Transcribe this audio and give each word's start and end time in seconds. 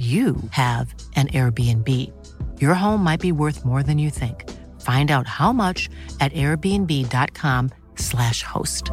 you 0.00 0.36
have 0.52 0.94
an 1.14 1.28
Airbnb. 1.28 1.86
Your 2.58 2.72
home 2.72 3.04
might 3.04 3.20
be 3.20 3.32
worth 3.32 3.66
more 3.66 3.82
than 3.82 3.98
you 3.98 4.08
think. 4.08 4.48
Find 4.80 5.10
out 5.10 5.26
how 5.26 5.52
much 5.52 5.90
at 6.20 6.32
airbnb.com/slash 6.32 8.42
host. 8.42 8.90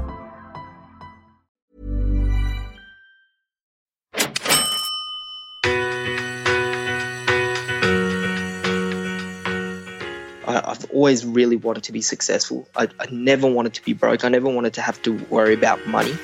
I've 10.46 10.92
always 10.92 11.24
really 11.24 11.56
wanted 11.56 11.84
to 11.84 11.94
be 11.94 12.02
successful. 12.02 12.68
I, 12.76 12.90
I 13.00 13.06
never 13.12 13.48
wanted 13.48 13.74
to 13.76 13.86
be 13.86 13.94
broke. 13.94 14.26
I 14.26 14.30
never 14.30 14.50
wanted 14.50 14.74
to 14.74 14.82
have 14.82 15.02
to 15.04 15.14
worry 15.30 15.54
about 15.54 15.88
money. 15.88 16.18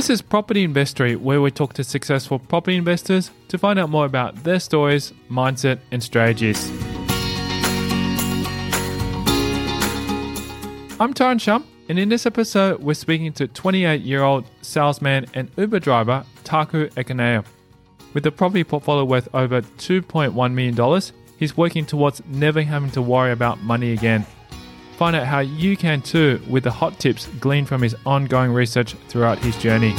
This 0.00 0.08
is 0.08 0.22
Property 0.22 0.64
Investory, 0.64 1.14
where 1.14 1.42
we 1.42 1.50
talk 1.50 1.74
to 1.74 1.84
successful 1.84 2.38
property 2.38 2.74
investors 2.78 3.30
to 3.48 3.58
find 3.58 3.78
out 3.78 3.90
more 3.90 4.06
about 4.06 4.44
their 4.44 4.58
stories, 4.58 5.12
mindset, 5.30 5.78
and 5.90 6.02
strategies. 6.02 6.70
I'm 10.98 11.12
Tyrone 11.12 11.36
Shum, 11.36 11.66
and 11.90 11.98
in 11.98 12.08
this 12.08 12.24
episode, 12.24 12.80
we're 12.80 12.94
speaking 12.94 13.34
to 13.34 13.46
28 13.46 14.00
year 14.00 14.22
old 14.22 14.46
salesman 14.62 15.26
and 15.34 15.50
Uber 15.58 15.80
driver 15.80 16.24
Taku 16.44 16.88
Ekanayake. 16.96 17.44
With 18.14 18.24
a 18.24 18.32
property 18.32 18.64
portfolio 18.64 19.04
worth 19.04 19.28
over 19.34 19.60
$2.1 19.60 20.54
million, 20.54 21.02
he's 21.36 21.58
working 21.58 21.84
towards 21.84 22.22
never 22.24 22.62
having 22.62 22.90
to 22.92 23.02
worry 23.02 23.32
about 23.32 23.62
money 23.62 23.92
again. 23.92 24.24
Find 25.00 25.16
out 25.16 25.26
how 25.26 25.38
you 25.38 25.78
can 25.78 26.02
too 26.02 26.42
with 26.46 26.64
the 26.64 26.70
hot 26.70 26.98
tips 26.98 27.26
gleaned 27.40 27.68
from 27.68 27.80
his 27.80 27.96
ongoing 28.04 28.52
research 28.52 28.92
throughout 29.08 29.38
his 29.38 29.56
journey. 29.56 29.96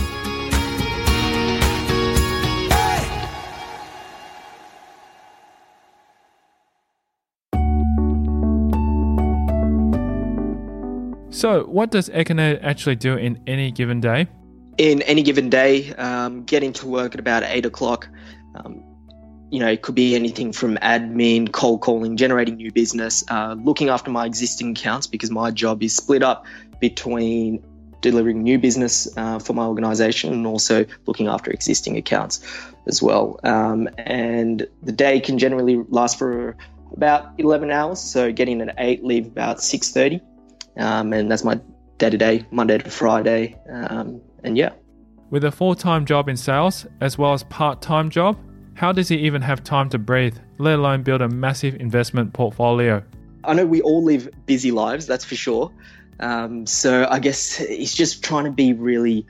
So, 11.31 11.63
what 11.63 11.89
does 11.89 12.09
Ekanayake 12.09 12.59
actually 12.61 12.95
do 12.95 13.15
in 13.15 13.41
any 13.47 13.71
given 13.71 14.01
day? 14.01 14.27
In 14.77 15.01
any 15.01 15.23
given 15.23 15.49
day, 15.49 15.95
um, 15.95 16.43
getting 16.43 16.73
to 16.73 16.85
work 16.85 17.15
at 17.15 17.19
about 17.19 17.41
eight 17.41 17.65
o'clock, 17.65 18.07
um, 18.53 18.83
you 19.51 19.59
know, 19.59 19.67
it 19.67 19.81
could 19.81 19.95
be 19.95 20.15
anything 20.15 20.53
from 20.53 20.77
admin, 20.77 21.51
cold 21.51 21.81
calling, 21.81 22.15
generating 22.15 22.55
new 22.55 22.71
business, 22.71 23.23
uh, 23.29 23.55
looking 23.59 23.89
after 23.89 24.09
my 24.09 24.25
existing 24.25 24.71
accounts 24.71 25.07
because 25.07 25.29
my 25.29 25.51
job 25.51 25.83
is 25.83 25.93
split 25.93 26.23
up 26.23 26.45
between 26.79 27.61
delivering 27.99 28.41
new 28.41 28.57
business 28.57 29.09
uh, 29.17 29.39
for 29.39 29.53
my 29.53 29.65
organization 29.65 30.33
and 30.33 30.47
also 30.47 30.85
looking 31.05 31.27
after 31.27 31.51
existing 31.51 31.97
accounts 31.97 32.41
as 32.87 33.03
well. 33.03 33.39
Um, 33.43 33.89
and 33.97 34.65
the 34.81 34.93
day 34.93 35.19
can 35.19 35.37
generally 35.37 35.83
last 35.89 36.17
for 36.17 36.55
about 36.93 37.31
11 37.37 37.71
hours. 37.71 37.99
So 37.99 38.31
getting 38.31 38.61
at 38.61 38.73
8, 38.77 39.03
leave 39.03 39.27
about 39.27 39.57
6.30. 39.57 40.21
Um, 40.77 41.11
and 41.11 41.29
that's 41.29 41.43
my 41.43 41.59
day 41.97 42.09
to 42.09 42.17
day, 42.17 42.45
Monday 42.51 42.77
to 42.77 42.89
Friday. 42.89 43.59
Um, 43.69 44.21
and 44.45 44.57
yeah. 44.57 44.71
With 45.29 45.43
a 45.43 45.51
full 45.51 45.75
time 45.75 46.05
job 46.05 46.29
in 46.29 46.37
sales 46.37 46.85
as 47.01 47.17
well 47.17 47.33
as 47.33 47.43
part 47.43 47.81
time 47.81 48.09
job, 48.09 48.37
how 48.81 48.91
does 48.91 49.09
he 49.09 49.15
even 49.15 49.43
have 49.43 49.63
time 49.63 49.87
to 49.89 49.99
breathe, 49.99 50.35
let 50.57 50.79
alone 50.79 51.03
build 51.03 51.21
a 51.21 51.29
massive 51.29 51.75
investment 51.75 52.33
portfolio? 52.33 53.03
I 53.43 53.53
know 53.53 53.63
we 53.63 53.79
all 53.79 54.03
live 54.03 54.27
busy 54.47 54.71
lives, 54.71 55.05
that's 55.05 55.23
for 55.23 55.35
sure. 55.35 55.71
Um, 56.19 56.65
so 56.65 57.05
I 57.07 57.19
guess 57.19 57.57
he's 57.57 57.93
just 57.93 58.23
trying 58.23 58.45
to 58.45 58.51
be 58.51 58.73
really 58.73 59.27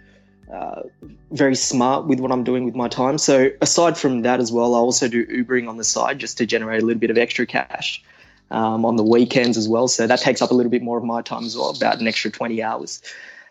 uh, 0.49 0.83
very 1.31 1.55
smart 1.55 2.07
with 2.07 2.21
what 2.21 2.31
I'm 2.31 2.45
doing 2.45 2.63
with 2.63 2.75
my 2.75 2.87
time. 2.87 3.17
So 3.17 3.49
aside 3.59 3.97
from 3.97 4.21
that 4.21 4.39
as 4.39 4.53
well, 4.53 4.73
I 4.73 4.77
also 4.77 5.09
do 5.09 5.25
Ubering 5.25 5.67
on 5.67 5.75
the 5.75 5.83
side 5.83 6.17
just 6.17 6.37
to 6.37 6.45
generate 6.45 6.81
a 6.81 6.85
little 6.85 7.01
bit 7.01 7.09
of 7.09 7.17
extra 7.17 7.45
cash 7.45 8.01
um, 8.51 8.85
on 8.85 8.95
the 8.95 9.03
weekends 9.03 9.57
as 9.57 9.67
well. 9.67 9.89
So 9.89 10.07
that 10.07 10.21
takes 10.21 10.41
up 10.41 10.51
a 10.51 10.53
little 10.53 10.71
bit 10.71 10.81
more 10.81 10.97
of 10.97 11.03
my 11.03 11.21
time 11.21 11.43
as 11.43 11.57
well, 11.57 11.71
about 11.75 11.99
an 11.99 12.07
extra 12.07 12.31
20 12.31 12.63
hours. 12.63 13.01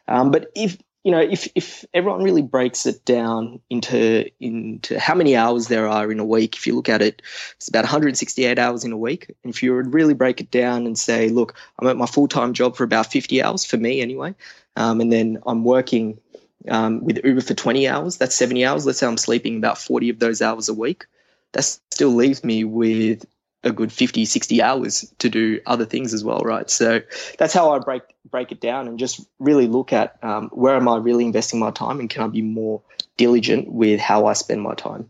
Um, 0.09 0.31
but 0.31 0.51
if 0.57 0.79
you 1.05 1.13
know, 1.13 1.21
if 1.21 1.49
if 1.55 1.85
everyone 1.95 2.23
really 2.23 2.43
breaks 2.43 2.85
it 2.85 3.05
down 3.05 3.61
into 3.71 4.31
into 4.39 4.99
how 4.99 5.15
many 5.15 5.35
hours 5.35 5.69
there 5.69 5.89
are 5.89 6.13
in 6.13 6.21
a 6.21 6.25
week, 6.25 6.57
if 6.57 6.67
you 6.67 6.75
look 6.75 6.91
at 6.91 7.01
it, 7.01 7.23
it's 7.57 7.69
about 7.69 7.85
168 7.85 8.59
hours 8.59 8.85
in 8.85 8.93
a 8.93 8.97
week. 8.97 9.35
And 9.43 9.53
if 9.53 9.63
you 9.63 9.75
would 9.75 9.95
really 9.95 10.15
break 10.15 10.41
it 10.41 10.51
down 10.51 10.87
and 10.87 10.99
say, 10.99 11.29
look, 11.29 11.55
I'm 11.79 11.89
at 11.89 11.97
my 11.97 12.07
full 12.07 12.29
time 12.29 12.53
job 12.53 12.77
for 12.77 12.85
about 12.85 13.11
50 13.11 13.43
hours 13.43 13.65
for 13.65 13.79
me 13.79 14.03
anyway, 14.03 14.35
um, 14.77 15.01
and 15.01 15.11
then 15.11 15.39
I'm 15.47 15.65
working 15.65 16.21
um, 16.69 17.03
with 17.03 17.25
Uber 17.25 17.41
for 17.41 17.55
20 17.55 17.89
hours. 17.89 18.19
That's 18.19 18.35
70 18.35 18.65
hours. 18.67 18.85
Let's 18.85 18.99
say 18.99 19.07
I'm 19.07 19.17
sleeping 19.17 19.57
about 19.57 19.79
40 19.79 20.11
of 20.11 20.19
those 20.19 20.43
hours 20.43 20.69
a 20.69 20.75
week. 20.75 21.07
That 21.53 21.65
still 21.65 22.11
leaves 22.11 22.45
me 22.45 22.65
with 22.65 23.25
a 23.63 23.71
good 23.71 23.93
50 23.93 24.25
60 24.25 24.63
hours 24.63 25.13
to 25.19 25.29
do 25.29 25.61
other 25.67 25.85
things 25.85 26.15
as 26.15 26.25
well 26.25 26.41
right 26.41 26.71
so 26.71 27.01
that's 27.39 27.53
how 27.53 27.73
i 27.73 27.79
break 27.79 28.03
break 28.31 28.53
it 28.53 28.61
down 28.61 28.89
and 28.89 28.99
just 28.99 29.27
really 29.39 29.67
look 29.67 29.93
at 29.93 30.17
um, 30.23 30.49
where 30.53 30.77
am 30.77 30.89
i 30.89 30.97
really 30.97 31.25
investing 31.25 31.61
my 31.61 31.71
time 31.71 32.01
and 32.01 32.11
can 32.11 32.23
i 32.23 32.27
be 32.27 32.43
more 32.43 32.81
diligent 33.17 33.71
with 33.71 34.01
how 34.01 34.27
i 34.27 34.33
spend 34.33 34.63
my 34.63 34.75
time 34.75 35.09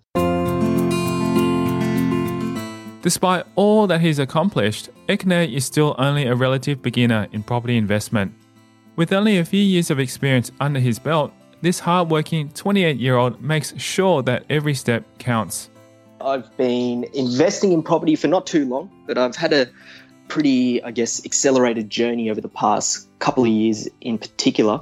Despite 3.03 3.47
all 3.55 3.87
that 3.87 4.03
he's 4.03 4.19
accomplished, 4.19 4.91
Ekanayake 5.09 5.55
is 5.55 5.65
still 5.65 5.95
only 5.97 6.27
a 6.27 6.35
relative 6.35 6.83
beginner 6.83 7.29
in 7.33 7.43
property 7.43 7.79
investment. 7.79 8.35
With 8.97 9.13
only 9.13 9.39
a 9.39 9.45
few 9.45 9.63
years 9.63 9.91
of 9.91 9.99
experience 9.99 10.53
under 10.61 10.81
his 10.81 10.99
belt, 10.99 11.33
this 11.63 11.79
hardworking 11.79 12.51
28 12.51 12.99
year 12.99 13.17
old 13.17 13.41
makes 13.41 13.79
sure 13.81 14.23
that 14.25 14.45
every 14.51 14.75
step 14.75 15.05
counts. 15.19 15.70
I've 16.21 16.55
been 16.57 17.05
investing 17.15 17.73
in 17.73 17.83
property 17.83 18.15
for 18.15 18.29
not 18.29 18.47
too 18.47 18.67
long, 18.67 18.91
but 19.07 19.17
I've 19.17 19.37
had 19.37 19.53
a 19.53 19.69
pretty, 20.29 20.83
I 20.83 20.91
guess, 20.91 21.25
accelerated 21.25 21.91
journey 21.91 22.31
over 22.31 22.41
the 22.41 22.49
past 22.49 23.09
couple 23.19 23.45
of 23.45 23.51
years 23.51 23.89
in 24.01 24.19
particular. 24.19 24.81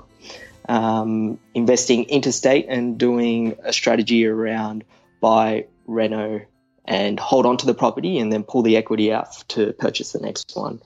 Um, 0.68 1.38
investing 1.54 2.04
interstate 2.04 2.66
and 2.68 2.98
doing 2.98 3.56
a 3.62 3.72
strategy 3.72 4.26
around 4.26 4.84
buy, 5.20 5.66
reno, 5.86 6.42
and 6.84 7.18
hold 7.18 7.46
on 7.46 7.56
to 7.58 7.66
the 7.66 7.74
property 7.74 8.18
and 8.18 8.32
then 8.32 8.42
pull 8.42 8.62
the 8.62 8.76
equity 8.76 9.12
out 9.12 9.32
to 9.48 9.72
purchase 9.74 10.12
the 10.12 10.20
next 10.20 10.54
one. 10.54 10.80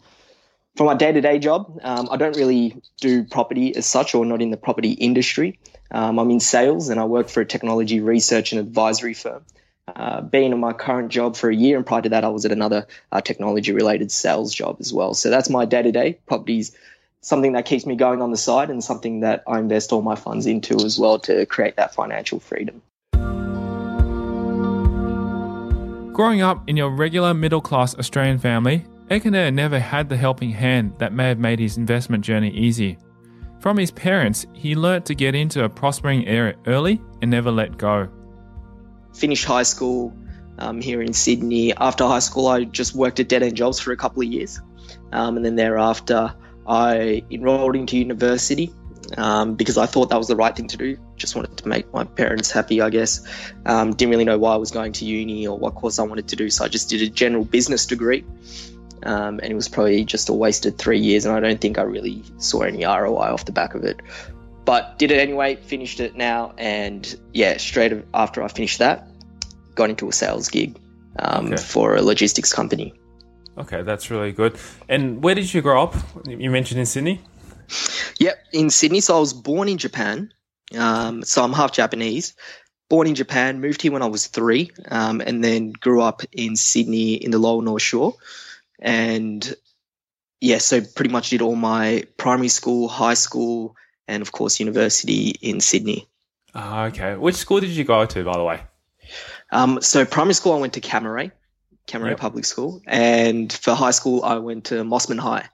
For 0.76 0.84
my 0.84 0.94
day 0.94 1.12
to 1.12 1.20
day 1.20 1.38
job, 1.38 1.80
um, 1.82 2.08
I 2.10 2.16
don't 2.16 2.36
really 2.36 2.80
do 3.00 3.24
property 3.24 3.74
as 3.76 3.86
such 3.86 4.14
or 4.14 4.24
not 4.24 4.41
in 4.41 4.50
the 4.50 4.56
property 4.56 4.92
industry. 4.92 5.58
Um, 5.91 6.18
I'm 6.18 6.30
in 6.30 6.41
sales 6.41 6.88
and 6.88 6.98
I 6.98 7.04
work 7.04 7.28
for 7.28 7.41
a 7.41 7.44
technology 7.44 8.00
research 8.00 8.52
and 8.52 8.60
advisory 8.60 9.14
firm 9.14 9.44
uh, 9.88 10.20
been 10.20 10.53
in 10.53 10.60
my 10.60 10.72
current 10.72 11.10
job 11.10 11.37
for 11.37 11.50
a 11.50 11.54
year, 11.54 11.76
and 11.76 11.84
prior 11.84 12.03
to 12.03 12.09
that, 12.10 12.25
I 12.25 12.28
was 12.28 12.44
at 12.44 12.53
another 12.53 12.87
uh, 13.10 13.20
technology 13.20 13.72
related 13.72 14.12
sales 14.12 14.54
job 14.54 14.76
as 14.81 14.93
well. 14.93 15.15
So 15.15 15.31
that's 15.31 15.50
my 15.50 15.65
day 15.65 15.82
to 15.82 15.93
day. 15.93 16.19
Properties, 16.26 16.76
something 17.20 17.53
that 17.53 17.66
keeps 17.66 17.84
me 17.84 17.97
going 17.97 18.22
on 18.22 18.31
the 18.31 18.37
side, 18.37 18.71
and 18.71 18.82
something 18.82 19.21
that 19.21 19.42
I 19.47 19.59
invest 19.59 19.92
all 19.92 20.03
my 20.03 20.15
funds 20.15 20.47
into 20.47 20.76
as 20.76 20.98
well 20.98 21.19
to 21.21 21.47
create 21.47 21.76
that 21.76 21.95
financial 21.95 22.39
freedom. 22.39 22.83
Growing 26.12 26.42
up 26.42 26.68
in 26.68 26.77
your 26.77 26.91
regular 26.91 27.34
middle 27.34 27.60
class 27.60 27.97
Australian 27.97 28.39
family, 28.39 28.84
Ekanayake 29.10 29.54
never 29.54 29.80
had 29.80 30.09
the 30.09 30.16
helping 30.16 30.51
hand 30.51 30.95
that 30.98 31.12
may 31.12 31.28
have 31.28 31.39
made 31.39 31.59
his 31.59 31.77
investment 31.77 32.24
journey 32.24 32.51
easy. 32.51 32.98
From 33.60 33.77
his 33.77 33.91
parents, 33.91 34.47
he 34.53 34.74
learnt 34.74 35.06
to 35.06 35.15
get 35.15 35.34
into 35.34 35.65
a 35.65 35.68
prospering 35.68 36.27
area 36.27 36.54
early 36.66 37.01
and 37.21 37.30
never 37.30 37.51
let 37.51 37.78
go 37.78 38.09
finished 39.14 39.44
high 39.44 39.62
school 39.62 40.16
um, 40.59 40.80
here 40.80 41.03
in 41.03 41.12
Sydney. 41.12 41.74
After 41.74 42.04
high 42.04 42.20
school, 42.20 42.48
I 42.48 42.64
just 42.64 42.94
worked 42.94 43.20
at 43.20 43.28
dead 43.28 43.42
end 43.42 43.56
jobs 43.56 43.80
for 43.80 43.92
a 43.92 43.97
couple 43.97 44.22
of 44.22 44.28
years. 44.28 44.60
Um, 45.12 45.36
and 45.36 45.44
then 45.44 45.56
thereafter, 45.56 46.34
I 46.66 47.24
enrolled 47.30 47.76
into 47.76 47.97
university 47.98 48.72
um, 49.16 49.54
because 49.54 49.78
I 49.78 49.86
thought 49.86 50.10
that 50.10 50.18
was 50.18 50.28
the 50.28 50.36
right 50.36 50.54
thing 50.54 50.68
to 50.68 50.76
do. 50.76 50.97
Just 51.16 51.36
wanted 51.36 51.56
to 51.59 51.68
make 51.68 51.92
my 51.92 52.04
parents 52.04 52.50
happy, 52.50 52.80
I 52.80 52.91
guess. 52.91 53.26
Um, 53.66 53.94
didn't 53.94 54.10
really 54.10 54.24
know 54.24 54.38
why 54.38 54.54
I 54.54 54.56
was 54.56 54.70
going 54.70 54.92
to 54.92 55.04
uni 55.04 55.47
or 55.47 55.58
what 55.58 55.74
course 55.74 55.98
I 55.98 56.04
wanted 56.04 56.28
to 56.28 56.36
do, 56.36 56.50
so 56.50 56.65
I 56.65 56.68
just 56.68 56.88
did 56.88 57.03
a 57.03 57.08
general 57.08 57.44
business 57.44 57.86
degree. 57.86 58.24
Um, 59.04 59.41
and 59.41 59.50
it 59.50 59.54
was 59.54 59.68
probably 59.68 60.04
just 60.04 60.28
a 60.28 60.32
wasted 60.32 60.78
three 60.78 61.00
years, 61.00 61.26
and 61.26 61.34
I 61.34 61.41
don't 61.41 61.60
think 61.60 61.78
I 61.78 61.82
really 61.82 62.22
saw 62.38 62.62
any 62.62 62.84
ROI 62.84 63.32
off 63.32 63.44
the 63.44 63.53
back 63.53 63.74
of 63.74 63.84
it. 63.84 64.00
But 64.64 64.98
did 64.98 65.10
it 65.10 65.18
anyway, 65.18 65.56
finished 65.56 66.00
it 66.00 66.16
now, 66.16 66.54
and 66.59 67.18
yeah, 67.32 67.56
straight 67.56 67.92
after 68.14 68.42
I 68.42 68.48
finished 68.48 68.78
that, 68.78 69.09
got 69.74 69.91
into 69.91 70.09
a 70.09 70.12
sales 70.12 70.48
gig 70.48 70.78
um, 71.18 71.47
okay. 71.47 71.56
for 71.56 71.97
a 71.97 72.03
logistics 72.03 72.53
company. 72.53 72.94
Okay, 73.59 73.82
that's 73.82 74.10
really 74.10 74.32
good. 74.32 74.56
And 74.88 75.22
where 75.22 75.34
did 75.34 75.53
you 75.53 75.60
grow 75.60 75.82
up? 75.82 75.94
You 76.26 76.50
mentioned 76.50 76.80
in 76.80 76.86
Sydney. 76.86 77.20
Yep, 78.18 78.38
in 78.53 78.70
Sydney. 78.70 79.00
So 79.00 79.16
I 79.16 79.20
was 79.20 79.32
born 79.32 79.68
in 79.68 79.78
Japan. 79.78 80.32
Um, 80.76 81.22
so 81.22 81.44
I'm 81.44 81.53
half 81.53 81.72
Japanese. 81.72 82.34
Born 82.88 83.06
in 83.06 83.15
Japan, 83.15 83.60
moved 83.60 83.82
here 83.82 83.92
when 83.92 84.03
I 84.03 84.06
was 84.06 84.26
three, 84.26 84.70
um, 84.91 85.20
and 85.20 85.42
then 85.42 85.72
grew 85.72 86.03
up 86.03 86.22
in 86.30 86.56
Sydney 86.56 87.15
in 87.15 87.30
the 87.30 87.38
Lower 87.38 87.62
North 87.62 87.82
Shore. 87.82 88.15
And 88.78 89.54
yeah, 90.41 90.58
so 90.58 90.80
pretty 90.80 91.10
much 91.10 91.30
did 91.30 91.41
all 91.41 91.56
my 91.56 92.04
primary 92.16 92.48
school, 92.48 92.88
high 92.88 93.15
school, 93.15 93.76
and 94.09 94.22
of 94.22 94.33
course 94.33 94.60
university 94.60 95.31
in 95.41 95.60
Sydney. 95.60 96.09
Uh, 96.54 96.91
okay. 96.93 97.16
Which 97.16 97.37
school 97.37 97.60
did 97.60 97.71
you 97.71 97.84
go 97.84 98.04
to, 98.04 98.25
by 98.25 98.37
the 98.37 98.45
way? 98.45 98.60
Um, 99.51 99.81
so 99.81 100.04
primary 100.04 100.34
school, 100.34 100.53
I 100.53 100.60
went 100.60 100.75
to 100.75 100.81
Cammeray, 100.81 101.33
Cammeray 101.87 102.10
yep. 102.10 102.21
Public 102.21 102.45
School, 102.45 102.81
and 102.87 103.53
for 103.53 103.75
high 103.75 103.91
school, 103.91 104.25
I 104.25 104.39
went 104.39 104.66
to 104.66 104.77
Mosman 104.77 105.19
High. 105.19 105.49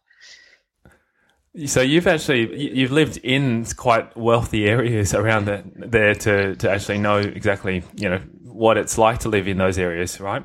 So 1.66 1.80
you've 1.80 2.06
actually 2.06 2.76
you've 2.78 2.92
lived 2.92 3.16
in 3.16 3.64
quite 3.76 4.16
wealthy 4.16 4.66
areas 4.66 5.14
around 5.14 5.46
the, 5.46 5.64
there 5.74 6.14
to 6.14 6.54
to 6.56 6.70
actually 6.70 6.98
know 6.98 7.18
exactly 7.18 7.82
you 7.96 8.08
know 8.08 8.18
what 8.42 8.76
it's 8.76 8.98
like 8.98 9.20
to 9.20 9.28
live 9.28 9.48
in 9.48 9.58
those 9.58 9.78
areas, 9.78 10.20
right? 10.20 10.44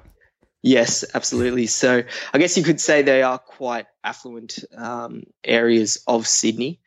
Yes, 0.64 1.04
absolutely. 1.14 1.68
So 1.68 2.04
I 2.34 2.38
guess 2.38 2.58
you 2.58 2.64
could 2.64 2.80
say 2.80 3.02
they 3.02 3.22
are 3.22 3.38
quite 3.38 3.86
affluent 4.04 4.60
um, 4.76 5.24
areas 5.44 6.02
of 6.08 6.26
Sydney, 6.26 6.80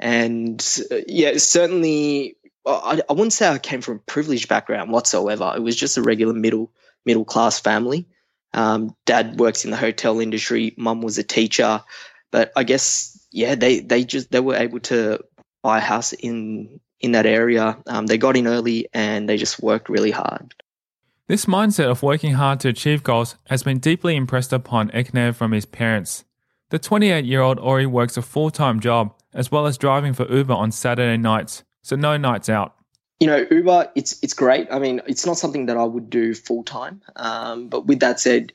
and 0.00 0.78
uh, 0.90 0.96
yeah, 1.06 1.36
certainly 1.36 2.36
I, 2.66 3.00
I 3.08 3.12
wouldn't 3.12 3.34
say 3.34 3.48
I 3.48 3.58
came 3.58 3.82
from 3.82 3.96
a 3.96 4.00
privileged 4.00 4.48
background 4.48 4.90
whatsoever. 4.90 5.52
It 5.54 5.62
was 5.62 5.76
just 5.76 5.98
a 5.98 6.02
regular 6.02 6.34
middle 6.34 6.72
middle 7.04 7.24
class 7.24 7.60
family. 7.60 8.08
Um, 8.52 8.96
dad 9.06 9.38
works 9.38 9.64
in 9.64 9.70
the 9.70 9.76
hotel 9.76 10.18
industry. 10.18 10.74
Mum 10.76 11.02
was 11.02 11.18
a 11.18 11.22
teacher, 11.22 11.82
but 12.32 12.50
I 12.56 12.64
guess 12.64 13.16
yeah, 13.30 13.54
they 13.54 13.80
they 13.80 14.04
just 14.04 14.30
they 14.30 14.40
were 14.40 14.56
able 14.56 14.80
to 14.80 15.22
buy 15.62 15.78
a 15.78 15.82
house 15.82 16.12
in 16.14 16.80
in 16.98 17.12
that 17.12 17.26
area. 17.26 17.78
Um, 17.86 18.06
they 18.06 18.18
got 18.18 18.36
in 18.36 18.46
early 18.46 18.88
and 18.92 19.28
they 19.28 19.36
just 19.36 19.62
worked 19.62 19.88
really 19.88 20.10
hard. 20.10 20.54
This 21.28 21.46
mindset 21.46 21.88
of 21.88 22.02
working 22.02 22.34
hard 22.34 22.58
to 22.60 22.68
achieve 22.68 23.04
goals 23.04 23.36
has 23.46 23.62
been 23.62 23.78
deeply 23.78 24.16
impressed 24.16 24.52
upon 24.52 24.90
Ekanayake 24.90 25.36
from 25.36 25.52
his 25.52 25.64
parents. 25.64 26.24
The 26.70 26.78
28 26.78 27.24
year 27.24 27.40
old 27.40 27.58
Ori 27.58 27.86
works 27.86 28.16
a 28.16 28.22
full 28.22 28.50
time 28.50 28.80
job 28.80 29.14
as 29.32 29.50
well 29.50 29.66
as 29.66 29.78
driving 29.78 30.12
for 30.12 30.30
Uber 30.30 30.54
on 30.54 30.72
Saturday 30.72 31.16
nights, 31.16 31.64
so 31.82 31.96
no 31.96 32.16
nights 32.16 32.48
out. 32.48 32.74
You 33.20 33.26
know, 33.26 33.46
Uber, 33.50 33.90
it's 33.94 34.18
it's 34.22 34.34
great. 34.34 34.68
I 34.70 34.78
mean, 34.78 35.02
it's 35.06 35.26
not 35.26 35.36
something 35.36 35.66
that 35.66 35.76
I 35.76 35.84
would 35.84 36.08
do 36.08 36.34
full 36.34 36.64
time. 36.64 37.02
Um, 37.16 37.68
but 37.68 37.86
with 37.86 38.00
that 38.00 38.18
said, 38.18 38.52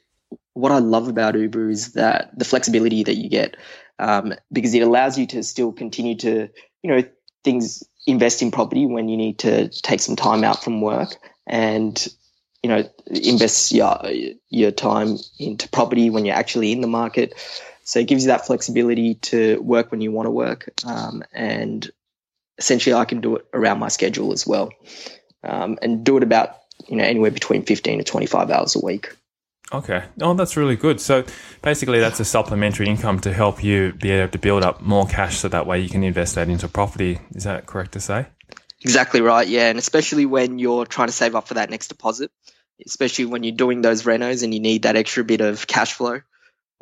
what 0.54 0.72
I 0.72 0.80
love 0.80 1.07
about 1.07 1.36
Uber 1.36 1.69
is 1.69 1.94
that 1.94 2.38
the 2.38 2.45
flexibility 2.45 3.04
that 3.04 3.16
you 3.16 3.30
get, 3.30 3.57
um, 4.00 4.33
because 4.51 4.74
it 4.74 4.81
allows 4.81 5.19
you 5.19 5.27
to 5.27 5.44
still 5.44 5.72
continue 5.72 6.16
to, 6.18 6.50
you 6.81 6.89
know, 6.89 7.04
things 7.44 7.83
invest 8.07 8.42
in 8.42 8.51
property 8.51 8.86
when 8.86 9.07
you 9.07 9.18
need 9.18 9.39
to 9.39 9.69
take 9.69 10.00
some 10.00 10.16
time 10.16 10.44
out 10.44 10.63
from 10.63 10.81
work 10.81 11.16
and 11.48 12.07
you 12.63 12.69
know 12.69 12.83
invest 13.07 13.71
your 13.71 14.00
your 14.50 14.71
time 14.71 15.18
into 15.39 15.69
property 15.69 16.10
when 16.10 16.25
you're 16.25 16.36
actually 16.36 16.71
in 16.71 16.81
the 16.81 16.88
market 16.88 17.33
so 17.86 18.00
it 18.00 18.08
gives 18.08 18.24
you 18.24 18.28
that 18.28 18.46
flexibility 18.46 19.16
to 19.16 19.62
work 19.62 19.92
when 19.92 20.02
you 20.02 20.12
want 20.12 20.26
to 20.26 20.32
work 20.32 20.70
um, 20.86 21.24
and 21.32 21.90
essentially 22.58 22.94
i 22.94 23.06
can 23.06 23.22
do 23.22 23.38
it 23.38 23.46
around 23.54 23.80
my 23.80 23.88
schedule 23.88 24.34
as 24.34 24.46
well 24.46 24.72
um, 25.44 25.78
and 25.82 26.04
do 26.04 26.18
it 26.18 26.24
about 26.24 26.58
you 26.88 26.98
know 26.98 27.04
anywhere 27.04 27.32
between 27.32 27.64
15 27.64 28.00
to 28.00 28.04
25 28.04 28.52
hours 28.52 28.76
a 28.76 28.80
week 28.80 29.16
Okay. 29.74 30.04
Oh, 30.22 30.36
that's 30.36 30.58
really 30.58 30.76
good. 30.76 31.02
So 31.02 31.24
basically, 31.64 32.00
that's 32.00 32.20
a 32.20 32.26
supplementary 32.26 32.88
income 32.88 33.20
to 33.22 33.34
help 33.34 33.64
you 33.64 33.94
be 33.94 34.12
able 34.12 34.31
to 34.31 34.38
build 34.38 34.64
up 34.64 34.81
more 34.81 35.08
cash 35.08 35.38
so 35.38 35.48
that 35.48 35.66
way 35.66 35.80
you 35.80 35.90
can 35.90 36.04
invest 36.04 36.36
that 36.36 36.50
into 36.50 36.68
property. 36.68 37.20
Is 37.31 37.46
that 37.46 37.66
correct 37.66 37.94
to 37.94 38.00
say? 38.00 38.28
Exactly 38.81 39.22
right. 39.22 39.48
Yeah. 39.48 39.70
And 39.70 39.80
especially 39.80 40.28
when 40.28 40.60
you're 40.60 40.86
trying 40.86 41.08
to 41.08 41.14
save 41.14 41.36
up 41.36 41.48
for 41.48 41.56
that 41.56 41.72
next 41.72 41.88
deposit, 41.88 42.31
especially 42.86 43.26
when 43.26 43.44
you're 43.44 43.56
doing 43.56 43.81
those 43.81 44.04
renos 44.04 44.44
and 44.44 44.54
you 44.54 44.60
need 44.60 44.84
that 44.84 44.96
extra 44.96 45.24
bit 45.24 45.42
of 45.42 45.66
cash 45.66 45.94
flow 45.94 46.22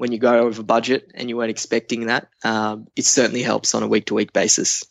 when 0.04 0.12
you 0.12 0.20
go 0.20 0.40
over 0.40 0.62
budget 0.62 1.10
and 1.16 1.30
you 1.30 1.38
weren't 1.38 1.50
expecting 1.50 2.08
that, 2.08 2.28
um, 2.44 2.88
it 2.94 3.06
certainly 3.06 3.42
helps 3.42 3.74
on 3.74 3.84
a 3.84 3.88
week 3.88 4.08
to 4.08 4.14
week 4.14 4.34
basis. 4.34 4.84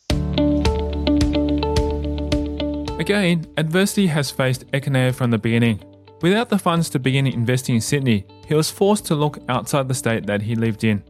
Again, 2.99 3.45
adversity 3.55 4.07
has 4.07 4.31
faced 4.31 4.65
Ekanayake 4.71 5.13
from 5.13 5.29
the 5.29 5.37
beginning. 5.37 5.83
Without 6.23 6.49
the 6.49 6.57
funds 6.57 6.89
to 6.89 6.97
begin 6.97 7.27
investing 7.27 7.75
in 7.75 7.81
Sydney, 7.81 8.25
he 8.47 8.55
was 8.55 8.71
forced 8.71 9.05
to 9.05 9.13
look 9.13 9.37
outside 9.49 9.87
the 9.87 9.93
state 9.93 10.25
that 10.25 10.41
he 10.41 10.55
lived 10.55 10.83
in. 10.83 11.03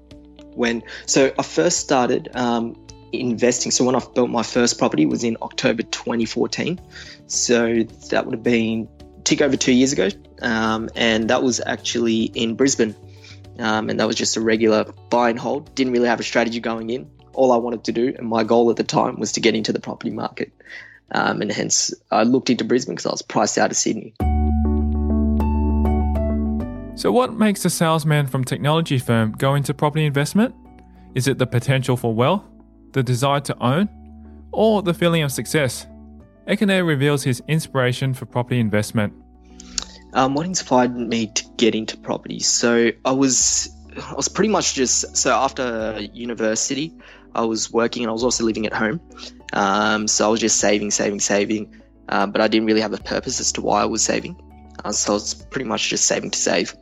When 0.54 0.84
so 1.06 1.32
I 1.40 1.44
first 1.44 1.80
started 1.80 2.28
um, 2.36 2.76
investing. 3.14 3.72
So 3.72 3.86
when 3.86 3.96
I 3.96 4.02
built 4.14 4.30
my 4.30 4.44
first 4.44 4.80
property 4.80 5.06
was 5.06 5.24
in 5.24 5.38
October 5.42 5.84
2014. 5.84 6.78
So 7.28 7.84
that 8.10 8.26
would 8.26 8.36
have 8.36 8.44
been 8.44 8.90
tick 9.24 9.42
over 9.42 9.56
two 9.56 9.72
years 9.72 9.94
ago, 9.94 10.10
um, 10.42 10.90
and 10.94 11.30
that 11.30 11.42
was 11.42 11.62
actually 11.66 12.24
in 12.24 12.56
Brisbane. 12.56 12.96
Um, 13.60 13.90
and 13.90 14.00
that 14.00 14.08
was 14.08 14.16
just 14.16 14.36
a 14.36 14.42
regular 14.42 14.86
buy 15.10 15.30
and 15.30 15.40
hold. 15.40 15.74
Didn't 15.76 15.94
really 15.94 16.08
have 16.08 16.20
a 16.20 16.24
strategy 16.24 16.60
going 16.60 16.90
in. 16.90 17.10
All 17.34 17.52
I 17.52 17.58
wanted 17.58 17.84
to 17.86 17.92
do, 17.92 18.14
and 18.18 18.28
my 18.28 18.44
goal 18.44 18.70
at 18.70 18.78
the 18.78 18.84
time, 18.84 19.20
was 19.20 19.32
to 19.34 19.40
get 19.40 19.56
into 19.56 19.74
the 19.74 19.80
property 19.80 20.12
market. 20.12 20.52
Um, 21.12 21.42
and 21.42 21.52
hence, 21.52 21.94
I 22.12 22.24
looked 22.24 22.50
into 22.50 22.64
Brisbane 22.64 22.96
because 22.96 23.06
I 23.06 23.12
was 23.12 23.22
priced 23.22 23.58
out 23.58 23.72
of 23.72 23.78
Sydney. 23.78 24.14
So, 26.96 27.12
what 27.12 27.34
makes 27.34 27.66
a 27.66 27.70
salesman 27.70 28.28
from 28.28 28.44
technology 28.44 29.00
firm 29.00 29.32
go 29.34 29.56
into 29.56 29.74
property 29.74 30.06
investment? 30.06 30.54
Is 31.16 31.28
it 31.28 31.38
the 31.38 31.48
potential 31.48 31.98
for 31.98 32.14
wealth, 32.14 32.44
the 32.92 33.04
desire 33.04 33.40
to 33.42 33.58
own, 33.64 33.90
or 34.52 34.84
the 34.84 34.94
feeling 34.94 35.24
of 35.24 35.32
success? 35.32 35.88
Ekanayake 36.48 36.86
reveals 36.86 37.24
his 37.24 37.42
inspiration 37.48 38.14
for 38.14 38.26
property 38.26 38.60
investment. 38.60 39.14
Um, 40.14 40.36
what 40.36 40.46
inspired 40.46 40.96
me 40.96 41.28
to 41.28 41.44
get 41.58 41.76
into 41.76 41.98
property? 41.98 42.40
So 42.40 42.92
I 43.04 43.12
was 43.12 43.70
I 43.98 44.14
was 44.14 44.28
pretty 44.28 44.50
much 44.50 44.74
just 44.74 45.18
so 45.18 45.32
after 45.32 46.00
university, 46.14 46.94
I 47.36 47.46
was 47.46 47.72
working 47.72 48.04
and 48.04 48.10
I 48.10 48.14
was 48.14 48.24
also 48.24 48.44
living 48.44 48.66
at 48.66 48.74
home. 48.74 49.02
Um, 49.54 50.08
so 50.08 50.26
I 50.26 50.30
was 50.30 50.40
just 50.40 50.58
saving, 50.60 50.92
saving, 50.92 51.20
saving, 51.20 51.82
uh, 52.10 52.28
but 52.28 52.42
I 52.42 52.48
didn't 52.48 52.68
really 52.68 52.82
have 52.82 52.94
a 52.94 52.98
purpose 52.98 53.40
as 53.40 53.52
to 53.54 53.62
why 53.62 53.82
I 53.82 53.86
was 53.86 54.04
saving. 54.04 54.36
Uh, 54.84 54.92
so 54.92 55.14
I 55.14 55.16
was 55.16 55.34
pretty 55.34 55.66
much 55.66 55.90
just 55.90 56.06
saving 56.06 56.32
to 56.32 56.40
save. 56.40 56.76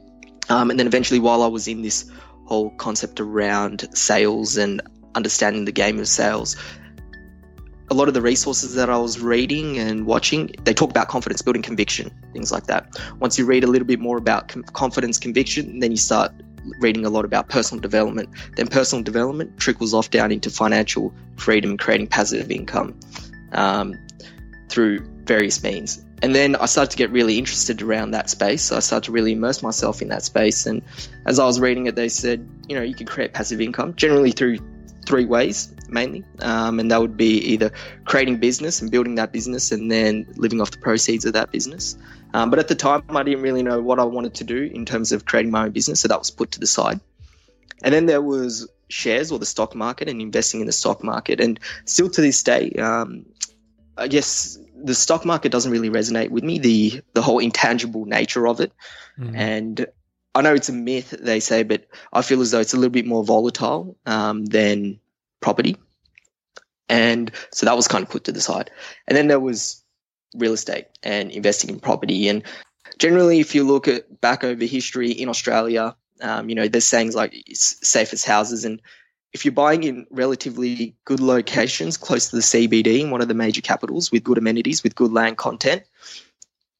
Um, 0.49 0.69
and 0.69 0.79
then 0.79 0.87
eventually, 0.87 1.19
while 1.19 1.43
I 1.43 1.47
was 1.47 1.67
in 1.67 1.81
this 1.81 2.09
whole 2.45 2.71
concept 2.71 3.19
around 3.19 3.87
sales 3.93 4.57
and 4.57 4.81
understanding 5.15 5.65
the 5.65 5.71
game 5.71 5.99
of 5.99 6.07
sales, 6.07 6.55
a 7.91 7.93
lot 7.93 8.07
of 8.07 8.13
the 8.13 8.21
resources 8.21 8.75
that 8.75 8.89
I 8.89 8.97
was 8.97 9.19
reading 9.19 9.77
and 9.77 10.05
watching, 10.05 10.55
they 10.63 10.73
talk 10.73 10.89
about 10.89 11.09
confidence 11.09 11.41
building, 11.41 11.61
conviction, 11.61 12.09
things 12.31 12.49
like 12.49 12.67
that. 12.67 12.97
Once 13.19 13.37
you 13.37 13.45
read 13.45 13.65
a 13.65 13.67
little 13.67 13.85
bit 13.85 13.99
more 13.99 14.17
about 14.17 14.47
confidence, 14.71 15.19
conviction, 15.19 15.79
then 15.79 15.91
you 15.91 15.97
start 15.97 16.31
reading 16.79 17.05
a 17.05 17.09
lot 17.09 17.25
about 17.25 17.49
personal 17.49 17.81
development. 17.81 18.29
Then 18.55 18.67
personal 18.67 19.03
development 19.03 19.57
trickles 19.57 19.93
off 19.93 20.09
down 20.09 20.31
into 20.31 20.49
financial 20.49 21.13
freedom, 21.35 21.77
creating 21.77 22.07
passive 22.07 22.49
income 22.49 22.97
um, 23.51 23.99
through 24.69 25.05
various 25.25 25.61
means 25.61 26.01
and 26.21 26.35
then 26.35 26.55
I 26.55 26.65
started 26.67 26.91
to 26.91 26.97
get 26.97 27.09
really 27.11 27.39
interested 27.39 27.81
around 27.81 28.11
that 28.11 28.29
space. 28.29 28.61
So 28.63 28.75
I 28.75 28.79
started 28.79 29.05
to 29.05 29.11
really 29.11 29.31
immerse 29.31 29.63
myself 29.63 30.01
in 30.01 30.09
that 30.09 30.23
space. 30.23 30.67
And 30.67 30.83
as 31.25 31.39
I 31.39 31.45
was 31.45 31.59
reading 31.59 31.87
it, 31.87 31.95
they 31.95 32.09
said, 32.09 32.47
you 32.67 32.75
know, 32.75 32.83
you 32.83 32.93
can 32.93 33.07
create 33.07 33.33
passive 33.33 33.59
income 33.59 33.95
generally 33.95 34.31
through 34.31 34.59
three 35.11 35.25
ways 35.25 35.69
mainly. 35.89 36.23
Um, 36.39 36.79
and 36.79 36.89
that 36.89 37.01
would 37.01 37.17
be 37.17 37.37
either 37.53 37.71
creating 38.05 38.37
business 38.37 38.81
and 38.81 38.89
building 38.89 39.15
that 39.15 39.33
business 39.33 39.73
and 39.73 39.91
then 39.91 40.25
living 40.37 40.61
off 40.61 40.71
the 40.71 40.77
proceeds 40.77 41.25
of 41.25 41.33
that 41.33 41.51
business. 41.51 41.97
Um, 42.33 42.49
but 42.49 42.59
at 42.59 42.69
the 42.69 42.75
time, 42.75 43.03
I 43.09 43.23
didn't 43.23 43.41
really 43.41 43.61
know 43.61 43.81
what 43.81 43.99
I 43.99 44.05
wanted 44.05 44.35
to 44.35 44.45
do 44.45 44.63
in 44.63 44.85
terms 44.85 45.11
of 45.11 45.25
creating 45.25 45.51
my 45.51 45.65
own 45.65 45.71
business. 45.71 45.99
So 45.99 46.07
that 46.07 46.17
was 46.17 46.31
put 46.31 46.51
to 46.51 46.61
the 46.61 46.67
side. 46.67 47.01
And 47.83 47.93
then 47.93 48.05
there 48.05 48.21
was 48.21 48.69
shares 48.87 49.33
or 49.33 49.39
the 49.39 49.45
stock 49.45 49.75
market 49.75 50.07
and 50.07 50.21
investing 50.21 50.61
in 50.61 50.65
the 50.65 50.71
stock 50.71 51.03
market. 51.03 51.41
And 51.41 51.59
still 51.83 52.09
to 52.09 52.21
this 52.21 52.41
day, 52.43 52.71
um, 52.79 53.25
I 53.97 54.07
guess 54.07 54.57
the 54.81 54.95
stock 54.95 55.25
market 55.25 55.51
doesn't 55.51 55.71
really 55.71 55.89
resonate 55.89 56.29
with 56.29 56.45
me. 56.45 56.59
The 56.59 57.01
the 57.13 57.21
whole 57.21 57.39
intangible 57.39 58.05
nature 58.05 58.47
of 58.47 58.61
it, 58.61 58.71
mm. 59.19 59.35
and 59.35 59.85
I 60.33 60.41
know 60.41 60.53
it's 60.53 60.69
a 60.69 60.73
myth 60.73 61.13
they 61.19 61.39
say, 61.39 61.63
but 61.63 61.87
I 62.13 62.21
feel 62.21 62.41
as 62.41 62.51
though 62.51 62.59
it's 62.59 62.73
a 62.73 62.77
little 62.77 62.91
bit 62.91 63.05
more 63.05 63.23
volatile 63.23 63.97
um, 64.05 64.45
than 64.45 64.99
property, 65.41 65.77
and 66.87 67.31
so 67.51 67.65
that 67.65 67.75
was 67.75 67.87
kind 67.87 68.03
of 68.03 68.09
put 68.09 68.25
to 68.25 68.31
the 68.31 68.41
side. 68.41 68.71
And 69.07 69.17
then 69.17 69.27
there 69.27 69.39
was 69.39 69.83
real 70.35 70.53
estate 70.53 70.85
and 71.03 71.31
investing 71.31 71.69
in 71.69 71.79
property, 71.79 72.29
and 72.29 72.43
generally, 72.97 73.39
if 73.39 73.55
you 73.55 73.63
look 73.63 73.87
at 73.87 74.21
back 74.21 74.43
over 74.43 74.63
history 74.63 75.11
in 75.11 75.27
Australia, 75.27 75.95
um, 76.21 76.49
you 76.49 76.55
know, 76.55 76.67
there's 76.67 76.85
sayings 76.85 77.15
like 77.15 77.33
safe 77.53 78.13
as 78.13 78.23
houses, 78.23 78.63
and 78.63 78.81
if 79.33 79.45
you're 79.45 79.53
buying 79.53 79.83
in 79.83 80.05
relatively 80.09 80.95
good 81.05 81.19
locations 81.19 81.97
close 81.97 82.29
to 82.29 82.35
the 82.37 82.41
CBD 82.41 83.01
in 83.01 83.11
one 83.11 83.21
of 83.21 83.27
the 83.27 83.33
major 83.33 83.61
capitals 83.61 84.11
with 84.11 84.23
good 84.23 84.37
amenities, 84.37 84.83
with 84.83 84.95
good 84.95 85.11
land 85.11 85.37
content, 85.37 85.83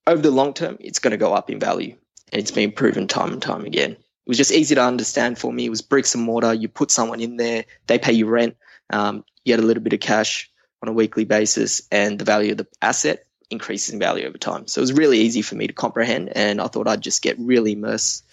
over 0.08 0.22
the 0.22 0.31
long 0.31 0.53
term, 0.53 0.77
it's 0.79 1.00
going 1.00 1.12
to 1.12 1.17
go 1.17 1.34
up 1.34 1.50
in 1.50 1.60
value. 1.60 1.96
And 2.32 2.42
it's 2.42 2.52
been 2.52 2.72
proven 2.72 3.08
time 3.08 3.34
and 3.34 3.42
time 3.42 3.66
again. 3.66 3.92
It 3.92 4.28
was 4.28 4.38
just 4.38 4.52
easy 4.52 4.76
to 4.76 4.84
understand 4.84 5.38
for 5.38 5.52
me. 5.52 5.66
It 5.66 5.70
was 5.70 5.82
bricks 5.82 6.16
and 6.16 6.24
mortar. 6.24 6.54
You 6.54 6.68
put 6.68 6.92
someone 6.92 7.20
in 7.20 7.38
there, 7.38 7.66
they 7.88 8.00
pay 8.00 8.14
you 8.14 8.28
rent, 8.28 8.56
um, 8.90 9.26
you 9.44 9.56
get 9.56 9.64
a 9.64 9.66
little 9.66 9.84
bit 9.84 9.94
of 9.94 10.00
cash 10.00 10.50
on 10.82 10.90
a 10.90 10.94
weekly 10.94 11.26
basis, 11.26 11.82
and 11.92 12.18
the 12.18 12.26
value 12.26 12.52
of 12.52 12.58
the 12.58 12.68
asset 12.82 13.26
increases 13.50 13.94
in 13.94 14.00
value 14.00 14.26
over 14.26 14.38
time. 14.38 14.68
So 14.68 14.80
it 14.80 14.84
was 14.84 14.94
really 14.94 15.20
easy 15.20 15.42
for 15.42 15.56
me 15.56 15.68
to 15.68 15.74
comprehend. 15.74 16.30
And 16.36 16.62
I 16.62 16.68
thought 16.68 16.88
I'd 16.88 17.02
just 17.02 17.22
get 17.22 17.38
really 17.40 17.74
immersed 17.74 18.26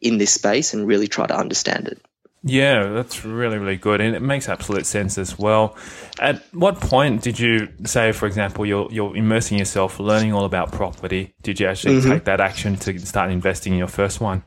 in 0.00 0.18
this 0.18 0.32
space 0.32 0.74
and 0.74 0.86
really 0.86 1.08
try 1.08 1.26
to 1.26 1.36
understand 1.36 1.88
it. 1.88 2.00
Yeah, 2.42 2.88
that's 2.88 3.24
really, 3.24 3.58
really 3.58 3.76
good. 3.76 4.00
And 4.00 4.14
it 4.14 4.22
makes 4.22 4.48
absolute 4.48 4.86
sense 4.86 5.18
as 5.18 5.38
well. 5.38 5.76
At 6.20 6.42
what 6.54 6.80
point 6.80 7.22
did 7.22 7.38
you 7.38 7.68
say, 7.84 8.12
for 8.12 8.26
example, 8.26 8.64
you're, 8.64 8.88
you're 8.92 9.16
immersing 9.16 9.58
yourself, 9.58 9.98
learning 9.98 10.32
all 10.32 10.44
about 10.44 10.70
property? 10.70 11.34
Did 11.42 11.58
you 11.58 11.66
actually 11.66 11.96
mm-hmm. 11.96 12.10
take 12.10 12.24
that 12.24 12.40
action 12.40 12.76
to 12.76 12.98
start 13.00 13.30
investing 13.30 13.72
in 13.72 13.78
your 13.78 13.88
first 13.88 14.20
one? 14.20 14.44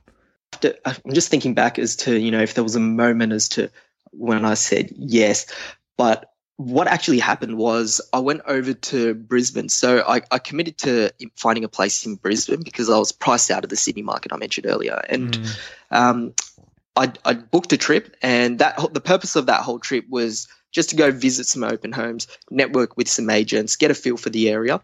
I'm 0.86 1.13
just 1.13 1.29
thinking 1.29 1.53
back 1.53 1.79
as 1.79 1.98
to, 1.98 2.17
you 2.17 2.31
know, 2.31 2.41
if 2.41 2.53
there 2.53 2.63
was 2.63 2.75
a 2.75 2.81
moment 2.81 3.33
as 3.33 3.50
to 3.50 3.69
when 4.12 4.45
I 4.45 4.53
said 4.53 4.91
yes. 4.95 5.48
But 5.98 6.31
what 6.57 6.88
actually 6.88 7.19
happened 7.19 7.57
was 7.57 8.01
I 8.13 8.19
went 8.19 8.41
over 8.45 8.74
to 8.74 9.13
Brisbane. 9.15 9.69
So 9.69 10.03
I, 10.07 10.21
I, 10.29 10.38
committed 10.38 10.77
to 10.79 11.12
finding 11.36 11.63
a 11.63 11.69
place 11.69 12.05
in 12.05 12.15
Brisbane 12.15 12.62
because 12.62 12.89
I 12.89 13.00
was 13.00 13.12
priced 13.12 13.50
out 13.50 13.63
of 13.63 13.69
the 13.69 13.75
Sydney 13.75 14.03
market 14.03 14.31
I 14.31 14.38
mentioned 14.38 14.67
earlier. 14.67 15.01
And 15.10 15.33
mm. 15.33 15.60
um, 15.89 16.33
I, 16.95 17.13
I 17.24 17.33
booked 17.33 17.74
a 17.74 17.77
trip, 17.77 18.15
and 18.21 18.60
that 18.60 18.93
the 18.93 19.01
purpose 19.01 19.36
of 19.36 19.45
that 19.45 19.62
whole 19.62 19.79
trip 19.79 20.05
was 20.10 20.48
just 20.71 20.89
to 20.89 20.95
go 20.95 21.12
visit 21.12 21.45
some 21.45 21.63
open 21.63 21.91
homes, 21.91 22.27
network 22.50 22.98
with 22.98 23.07
some 23.07 23.29
agents, 23.29 23.75
get 23.75 23.91
a 23.91 23.95
feel 23.95 24.17
for 24.17 24.29
the 24.29 24.50
area, 24.50 24.81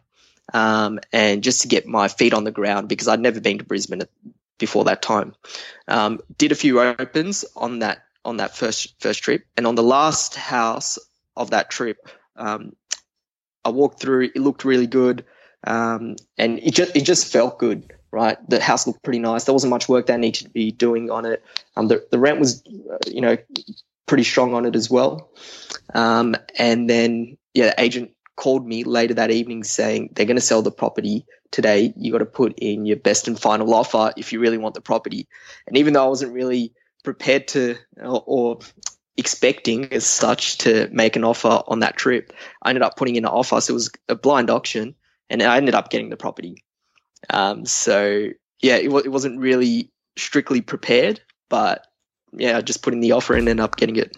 um, 0.53 0.99
and 1.11 1.43
just 1.43 1.61
to 1.61 1.67
get 1.67 1.85
my 1.85 2.07
feet 2.07 2.33
on 2.33 2.43
the 2.43 2.51
ground 2.51 2.87
because 2.87 3.07
I'd 3.07 3.19
never 3.19 3.41
been 3.41 3.57
to 3.57 3.63
Brisbane 3.63 4.03
before 4.57 4.85
that 4.85 5.01
time. 5.01 5.35
Um, 5.87 6.19
did 6.37 6.51
a 6.51 6.55
few 6.55 6.79
opens 6.79 7.45
on 7.55 7.79
that 7.79 8.03
on 8.23 8.37
that 8.37 8.55
first 8.55 8.99
first 8.99 9.23
trip, 9.23 9.45
and 9.57 9.67
on 9.67 9.75
the 9.75 9.83
last 9.83 10.35
house 10.35 10.97
of 11.35 11.51
that 11.51 11.69
trip, 11.69 12.07
um, 12.35 12.75
I 13.65 13.69
walked 13.69 13.99
through. 13.99 14.29
It 14.33 14.37
looked 14.37 14.63
really 14.63 14.87
good, 14.87 15.25
um, 15.65 16.15
and 16.37 16.59
it 16.59 16.73
just 16.73 16.95
it 16.95 17.03
just 17.03 17.31
felt 17.31 17.59
good 17.59 17.93
right? 18.17 18.37
The 18.49 18.59
house 18.59 18.87
looked 18.87 19.03
pretty 19.03 19.19
nice. 19.19 19.43
There 19.43 19.53
wasn't 19.53 19.69
much 19.69 19.87
work 19.87 20.07
that 20.07 20.19
needed 20.19 20.45
to 20.45 20.49
be 20.49 20.71
doing 20.71 21.11
on 21.11 21.25
it. 21.25 21.43
Um, 21.75 21.87
the, 21.87 22.05
the 22.09 22.17
rent 22.17 22.39
was, 22.39 22.63
uh, 22.65 22.97
you 23.05 23.21
know, 23.21 23.37
pretty 24.07 24.23
strong 24.23 24.55
on 24.55 24.65
it 24.65 24.75
as 24.75 24.89
well. 24.89 25.29
Um, 25.93 26.35
and 26.57 26.89
then, 26.89 27.37
yeah, 27.53 27.67
the 27.67 27.81
agent 27.81 28.11
called 28.35 28.65
me 28.65 28.83
later 28.83 29.15
that 29.15 29.29
evening 29.29 29.63
saying 29.63 30.09
they're 30.13 30.25
going 30.25 30.37
to 30.37 30.41
sell 30.41 30.63
the 30.63 30.71
property 30.71 31.25
today. 31.51 31.93
You 31.95 32.11
got 32.11 32.19
to 32.19 32.25
put 32.25 32.57
in 32.57 32.87
your 32.87 32.97
best 32.97 33.27
and 33.27 33.39
final 33.39 33.73
offer 33.73 34.13
if 34.17 34.33
you 34.33 34.39
really 34.39 34.57
want 34.57 34.73
the 34.73 34.81
property. 34.81 35.27
And 35.67 35.77
even 35.77 35.93
though 35.93 36.05
I 36.05 36.07
wasn't 36.07 36.33
really 36.33 36.73
prepared 37.03 37.47
to 37.49 37.75
or, 38.01 38.23
or 38.25 38.59
expecting 39.15 39.93
as 39.93 40.05
such 40.05 40.59
to 40.59 40.89
make 40.91 41.15
an 41.15 41.23
offer 41.23 41.61
on 41.67 41.81
that 41.81 41.97
trip, 41.97 42.33
I 42.63 42.69
ended 42.69 42.83
up 42.83 42.95
putting 42.95 43.15
in 43.15 43.25
an 43.25 43.31
offer. 43.31 43.61
So 43.61 43.73
it 43.73 43.75
was 43.75 43.91
a 44.09 44.15
blind 44.15 44.49
auction 44.49 44.95
and 45.29 45.43
I 45.43 45.57
ended 45.57 45.75
up 45.75 45.89
getting 45.89 46.09
the 46.09 46.17
property. 46.17 46.63
Um, 47.29 47.65
so 47.65 48.29
yeah, 48.61 48.75
it, 48.75 48.91
it 48.91 49.11
wasn't 49.11 49.39
really 49.39 49.91
strictly 50.17 50.61
prepared, 50.61 51.21
but 51.49 51.85
yeah, 52.33 52.61
just 52.61 52.83
putting 52.83 52.99
the 52.99 53.13
offer 53.13 53.33
in 53.33 53.39
and 53.39 53.49
ended 53.49 53.63
up 53.63 53.75
getting 53.75 53.95
it. 53.95 54.15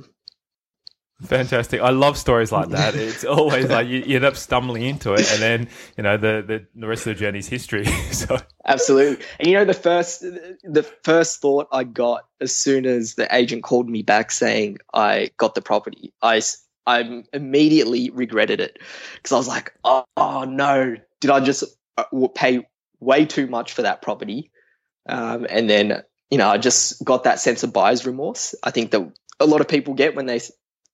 Fantastic. 1.22 1.82
I 1.82 1.90
love 1.90 2.18
stories 2.18 2.52
like 2.52 2.70
that. 2.70 2.96
It's 2.96 3.26
always 3.26 3.70
like 3.70 3.88
you, 3.88 4.00
you, 4.00 4.16
end 4.16 4.26
up 4.26 4.38
stumbling 4.38 4.84
into 4.84 5.14
it 5.14 5.30
and 5.34 5.42
then, 5.42 5.68
you 5.98 6.04
know, 6.04 6.16
the, 6.16 6.44
the, 6.48 6.66
the 6.76 6.88
rest 6.88 7.06
of 7.08 7.16
the 7.16 7.20
journey's 7.20 7.48
history. 7.48 7.86
so 8.12 8.38
Absolutely. 8.66 9.26
And 9.38 9.48
you 9.50 9.56
know, 9.56 9.66
the 9.66 9.74
first, 9.74 10.22
the 10.22 10.84
first 11.04 11.42
thought 11.42 11.68
I 11.74 11.84
got 11.84 12.26
as 12.40 12.56
soon 12.56 12.86
as 12.86 13.16
the 13.16 13.34
agent 13.36 13.64
called 13.64 13.90
me 13.90 14.02
back 14.02 14.32
saying 14.32 14.78
I 14.94 15.32
got 15.36 15.56
the 15.56 15.62
property, 15.62 16.14
I, 16.22 16.42
I 16.88 17.24
immediately 17.34 18.12
regretted 18.12 18.62
it 18.62 18.80
because 19.16 19.34
I 19.34 19.38
was 19.38 19.48
like, 19.48 19.74
oh, 19.84 20.06
oh 20.16 20.46
no, 20.46 20.96
did 21.20 21.32
I 21.32 21.42
just 21.42 21.66
uh, 21.98 22.28
pay 22.34 22.66
way 23.00 23.26
too 23.26 23.48
much 23.48 23.74
for 23.74 23.84
that 23.84 24.02
property. 24.02 24.52
Um, 25.08 25.46
and 25.50 25.70
then, 25.70 26.04
you 26.30 26.38
know, 26.38 26.50
I 26.50 26.58
just 26.58 27.04
got 27.04 27.24
that 27.24 27.40
sense 27.40 27.64
of 27.64 27.74
buyer's 27.74 28.06
remorse. 28.06 28.56
I 28.64 28.72
think 28.72 28.92
that 28.92 29.12
a 29.40 29.46
lot 29.46 29.62
of 29.62 29.68
people 29.68 29.94
get 29.94 30.16
when 30.16 30.26
they 30.26 30.42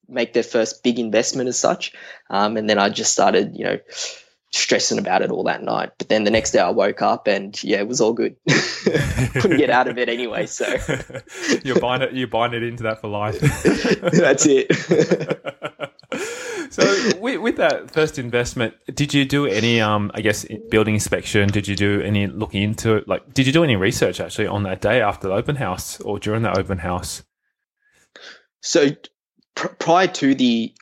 make 0.08 0.34
their 0.34 0.44
first 0.44 0.84
big 0.84 1.00
investment 1.00 1.50
as 1.50 1.60
such. 1.60 1.94
Um, 2.30 2.58
and 2.58 2.70
then 2.70 2.78
I 2.78 2.90
just 2.90 3.12
started, 3.12 3.56
you 3.56 3.66
know, 3.66 3.80
stressing 4.52 5.00
about 5.00 5.22
it 5.22 5.32
all 5.32 5.44
that 5.44 5.64
night. 5.64 5.92
But 5.98 6.10
then 6.10 6.24
the 6.24 6.32
next 6.32 6.52
day 6.52 6.60
I 6.60 6.70
woke 6.70 7.02
up 7.02 7.28
and 7.28 7.62
yeah, 7.64 7.80
it 7.80 7.88
was 7.88 8.02
all 8.02 8.14
good. 8.14 8.36
Couldn't 8.48 9.58
get 9.58 9.70
out 9.70 9.88
of 9.88 9.98
it 9.98 10.10
anyway. 10.10 10.46
So 10.46 10.66
you're 11.64 11.80
buying 11.80 12.02
it, 12.02 12.14
you 12.14 12.28
bind 12.28 12.54
it 12.54 12.64
into 12.64 12.84
that 12.84 13.02
for 13.02 13.08
life. 13.08 13.40
That's 14.12 14.46
it. 14.48 14.70
So 16.70 17.20
with, 17.20 17.40
with, 17.40 17.58
that 17.58 17.92
first 17.92 18.20
investment, 18.20 18.74
did 18.94 19.14
you 19.14 19.26
do 19.26 19.46
any, 19.46 19.82
um, 19.82 20.12
I 20.14 20.22
guess, 20.22 20.46
building 20.70 20.94
inspection? 20.94 21.50
Did 21.50 21.68
you 21.68 21.76
do 21.76 22.02
any 22.02 22.28
looking 22.28 22.64
into 22.64 22.96
it? 22.96 23.08
Like, 23.08 23.34
did 23.34 23.48
you 23.48 23.54
do 23.54 23.64
any 23.64 23.76
research 23.76 24.20
actually 24.20 24.48
on 24.48 24.64
that 24.64 24.82
day 24.82 25.02
after 25.02 25.28
the 25.28 25.34
open 25.34 25.56
house 25.56 26.00
or 26.02 26.20
during 26.20 26.42
the 26.44 26.58
open 26.58 26.80
house? 26.80 27.24
So 28.62 28.90
pr- 29.56 29.68
prior 29.68 30.08
to 30.08 30.36
the 30.36 30.74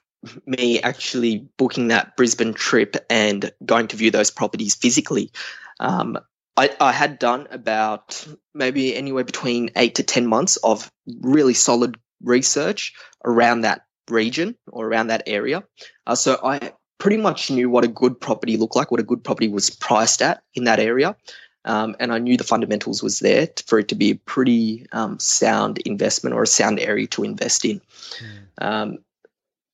me 0.46 0.82
actually 0.82 1.50
booking 1.58 1.90
that 1.90 2.16
Brisbane 2.16 2.54
trip 2.54 2.96
and 3.10 3.52
going 3.66 3.88
to 3.90 3.98
view 3.98 4.12
those 4.12 4.32
properties 4.32 4.76
physically, 4.76 5.32
um, 5.80 6.18
I, 6.56 6.70
I, 6.80 6.92
had 6.92 7.20
done 7.20 7.48
about 7.52 8.26
maybe 8.54 8.96
anywhere 8.96 9.24
between 9.24 9.72
eight 9.76 9.96
to 9.96 10.04
10 10.04 10.28
months 10.28 10.58
of 10.58 10.92
really 11.22 11.56
solid 11.56 11.98
research 12.22 12.94
around 13.26 13.62
that 13.62 13.82
region 14.10 14.56
or 14.72 14.88
around 14.88 15.08
that 15.08 15.24
area. 15.28 15.64
Uh, 16.06 16.16
so 16.16 16.40
I 16.44 16.74
pretty 16.98 17.18
much 17.18 17.52
knew 17.52 17.70
what 17.70 17.84
a 17.84 17.88
good 17.88 18.20
property 18.20 18.58
looked 18.58 18.76
like, 18.76 18.92
what 18.92 19.00
a 19.00 19.04
good 19.04 19.24
property 19.24 19.48
was 19.48 19.70
priced 19.70 20.22
at 20.22 20.42
in 20.54 20.66
that 20.66 20.80
area. 20.80 21.16
Um, 21.66 21.96
and 22.00 22.12
I 22.12 22.20
knew 22.20 22.38
the 22.38 22.44
fundamentals 22.44 23.02
was 23.02 23.20
there 23.20 23.48
for 23.68 23.80
it 23.80 23.88
to 23.90 23.96
be 23.96 24.12
a 24.12 24.16
pretty 24.16 24.86
um, 24.92 25.18
sound 25.20 25.78
investment 25.80 26.36
or 26.36 26.44
a 26.44 26.48
sound 26.48 26.80
area 26.80 27.08
to 27.08 27.24
invest 27.24 27.64
in. 27.64 27.80
Mm. 28.60 28.66
Um, 28.66 28.98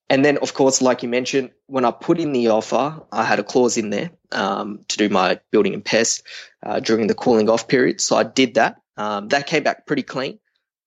and 0.09 0.25
then, 0.25 0.37
of 0.39 0.53
course, 0.53 0.81
like 0.81 1.03
you 1.03 1.09
mentioned, 1.09 1.51
when 1.67 1.85
I 1.85 1.91
put 1.91 2.19
in 2.19 2.31
the 2.31 2.47
offer, 2.49 3.01
I 3.11 3.23
had 3.23 3.39
a 3.39 3.43
clause 3.43 3.77
in 3.77 3.91
there 3.91 4.09
um, 4.31 4.85
to 4.87 4.97
do 4.97 5.09
my 5.09 5.39
building 5.51 5.75
and 5.75 5.85
pest 5.85 6.23
uh, 6.63 6.79
during 6.79 7.07
the 7.07 7.13
cooling 7.13 7.49
off 7.49 7.67
period. 7.67 8.01
So 8.01 8.15
I 8.15 8.23
did 8.23 8.55
that. 8.55 8.81
Um, 8.97 9.27
that 9.29 9.45
came 9.45 9.63
back 9.63 9.85
pretty 9.85 10.03
clean. 10.03 10.39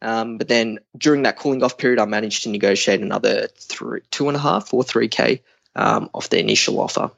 Um, 0.02 0.36
but 0.36 0.48
then 0.48 0.80
during 0.98 1.22
that 1.22 1.38
cooling 1.38 1.62
off 1.62 1.78
period, 1.78 2.00
I 2.00 2.04
managed 2.04 2.42
to 2.42 2.50
negotiate 2.50 3.00
another 3.00 3.46
three, 3.56 4.00
two 4.10 4.28
and 4.28 4.36
a 4.36 4.40
half 4.40 4.74
or 4.74 4.82
three 4.82 5.08
k 5.08 5.42
um, 5.76 6.10
off 6.12 6.28
the 6.28 6.40
initial 6.40 6.80
offer. 6.80 7.12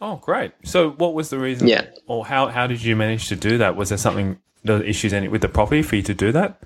Oh, 0.00 0.16
great! 0.16 0.52
So, 0.64 0.90
what 0.90 1.14
was 1.14 1.28
the 1.30 1.38
reason? 1.38 1.68
Yeah. 1.68 1.86
Or 2.06 2.24
how 2.24 2.48
how 2.48 2.66
did 2.66 2.82
you 2.82 2.96
manage 2.96 3.28
to 3.28 3.36
do 3.36 3.58
that? 3.58 3.76
Was 3.76 3.90
there 3.90 3.98
something 3.98 4.38
the 4.64 4.82
issues 4.88 5.12
with 5.12 5.42
the 5.42 5.48
property 5.48 5.82
for 5.82 5.96
you 5.96 6.02
to 6.02 6.14
do 6.14 6.32
that? 6.32 6.62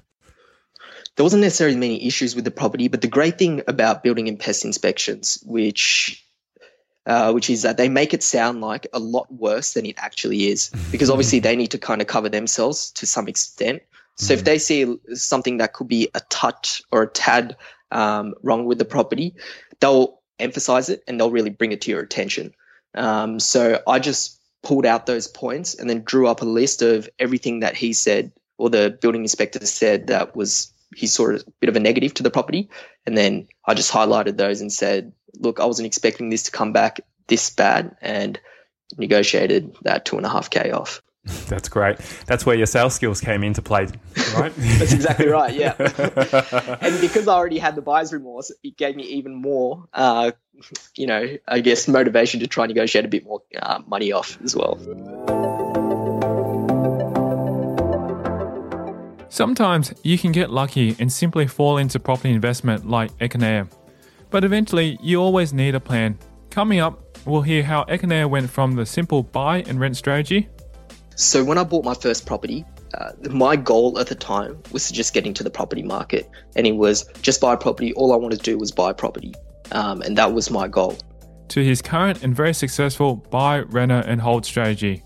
There 1.17 1.25
wasn't 1.25 1.43
necessarily 1.43 1.77
many 1.77 2.07
issues 2.07 2.37
with 2.37 2.45
the 2.45 2.51
property, 2.51 2.89
but 2.89 3.01
the 3.01 3.09
great 3.09 3.39
thing 3.39 3.63
about 3.67 4.03
building 4.03 4.29
and 4.29 4.39
pest 4.39 4.65
inspections, 4.65 5.43
which 5.45 6.25
uh, 7.05 7.33
which 7.33 7.51
is 7.51 7.63
that 7.63 7.77
they 7.77 7.89
make 7.89 8.15
it 8.15 8.23
sound 8.23 8.61
like 8.61 8.87
a 8.93 8.99
lot 8.99 9.33
worse 9.33 9.75
than 9.75 9.87
it 9.87 9.97
actually 9.99 10.49
is, 10.49 10.71
because 10.93 11.11
obviously 11.15 11.41
they 11.41 11.57
need 11.57 11.73
to 11.73 11.79
kind 11.79 12.01
of 12.01 12.07
cover 12.07 12.29
themselves 12.29 12.93
to 12.93 13.07
some 13.07 13.29
extent. 13.29 13.83
So 14.17 14.35
mm 14.35 14.39
if 14.39 14.45
they 14.45 14.59
see 14.59 14.97
something 15.15 15.59
that 15.59 15.73
could 15.75 15.89
be 15.89 16.09
a 16.15 16.21
touch 16.21 16.83
or 16.91 17.03
a 17.03 17.09
tad 17.09 17.57
um, 17.91 18.35
wrong 18.43 18.65
with 18.65 18.79
the 18.79 18.85
property, 18.85 19.35
they'll 19.81 20.21
emphasize 20.39 20.89
it 20.89 21.03
and 21.07 21.19
they'll 21.19 21.31
really 21.31 21.51
bring 21.51 21.73
it 21.73 21.83
to 21.83 21.91
your 21.91 22.01
attention. 22.01 22.55
Um, 22.95 23.39
so 23.39 23.83
I 23.87 23.99
just 23.99 24.41
pulled 24.63 24.87
out 24.87 25.07
those 25.07 25.29
points 25.29 25.75
and 25.75 25.89
then 25.89 26.03
drew 26.03 26.27
up 26.27 26.43
a 26.43 26.47
list 26.47 26.83
of 26.83 27.09
everything 27.19 27.61
that 27.61 27.77
he 27.77 27.93
said 27.93 28.33
or 28.59 28.71
the 28.71 28.97
building 29.01 29.23
inspector 29.23 29.65
said 29.67 30.07
that 30.09 30.35
was 30.35 30.73
he 30.95 31.07
saw 31.07 31.31
a 31.31 31.41
bit 31.61 31.69
of 31.69 31.77
a 31.77 31.81
negative 31.81 32.15
to 32.15 32.23
the 32.23 32.31
property. 32.31 32.71
And 33.05 33.17
then 33.17 33.49
I 33.67 33.75
just 33.75 33.93
highlighted 33.93 34.37
those 34.37 34.61
and 34.61 34.73
said, 34.73 35.13
look, 35.35 35.61
I 35.61 35.67
wasn't 35.67 35.87
expecting 35.87 36.31
this 36.31 36.45
to 36.45 36.51
come 36.51 36.73
back 36.73 37.01
this 37.27 37.51
bad 37.51 37.97
and 38.01 38.41
negotiated 38.97 39.77
that 39.83 40.05
two 40.05 40.17
and 40.17 40.25
a 40.25 40.29
half 40.29 40.49
K 40.49 40.71
off. 40.71 41.03
That's 41.49 41.69
great. 41.69 41.99
That's 42.27 42.47
where 42.47 42.57
your 42.57 42.67
sales 42.67 42.95
skills 42.95 43.21
came 43.21 43.43
into 43.43 43.61
play, 43.61 43.89
right? 44.37 44.53
That's 44.57 44.93
exactly 44.93 45.27
right. 45.27 45.55
Yeah. 45.55 45.75
and 46.81 47.01
because 47.01 47.27
I 47.27 47.35
already 47.35 47.59
had 47.59 47.75
the 47.75 47.83
buyer's 47.83 48.13
remorse, 48.13 48.53
it 48.63 48.77
gave 48.77 48.95
me 48.95 49.03
even 49.05 49.35
more, 49.35 49.89
uh, 49.93 50.33
you 50.95 51.07
know, 51.07 51.37
I 51.49 51.61
guess 51.61 51.89
motivation 51.89 52.41
to 52.41 52.47
try 52.47 52.65
and 52.65 52.75
negotiate 52.75 53.05
a 53.05 53.09
bit 53.09 53.25
more 53.25 53.43
uh, 53.61 53.81
money 53.87 54.13
off 54.13 54.39
as 54.45 54.55
well. 54.55 54.79
Sometimes 59.29 59.93
you 60.03 60.17
can 60.17 60.33
get 60.33 60.51
lucky 60.51 60.97
and 60.99 61.13
simply 61.13 61.47
fall 61.47 61.77
into 61.79 61.99
property 61.99 62.31
investment 62.31 62.89
like 62.89 63.11
Ekanayake. 63.19 63.71
But 64.31 64.45
eventually, 64.45 64.97
you 65.03 65.21
always 65.21 65.53
need 65.53 65.75
a 65.75 65.81
plan. 65.81 66.19
Coming 66.51 66.79
up, 66.79 67.19
we'll 67.27 67.43
hear 67.43 67.63
how 67.63 67.85
Ekanayake 67.85 68.31
went 68.31 68.49
from 68.49 68.77
the 68.77 68.87
simple 68.87 69.23
buy 69.25 69.59
and 69.63 69.81
rent 69.81 69.97
strategy. 69.97 70.49
So, 71.17 71.43
when 71.43 71.59
I 71.59 71.65
bought 71.65 71.85
my 71.85 71.95
first 71.95 72.27
property, 72.27 72.65
uh, 72.95 73.11
my 73.31 73.57
goal 73.57 73.99
at 73.99 74.07
the 74.07 74.15
time 74.15 74.63
was 74.71 74.87
to 74.89 74.95
just 74.95 75.13
get 75.13 75.27
into 75.27 75.43
the 75.43 75.51
property 75.51 75.83
market. 75.83 76.31
And 76.55 76.67
it 76.67 76.77
was 76.77 77.05
just 77.23 77.41
buy 77.41 77.57
property. 77.57 77.93
All 77.95 78.13
I 78.13 78.17
wanted 78.17 78.37
to 78.37 78.43
do 78.43 78.59
was 78.59 78.71
buy 78.71 78.93
property. 78.93 79.35
Um, 79.73 80.03
and 80.03 80.17
that 80.17 80.33
was 80.33 80.51
my 80.51 80.69
goal. 80.69 80.97
To 81.49 81.65
his 81.65 81.83
current 81.83 82.23
and 82.23 82.35
very 82.35 82.55
successful 82.55 83.17
buy, 83.17 83.61
renter, 83.61 84.03
and 84.07 84.21
hold 84.21 84.47
strategy 84.47 85.03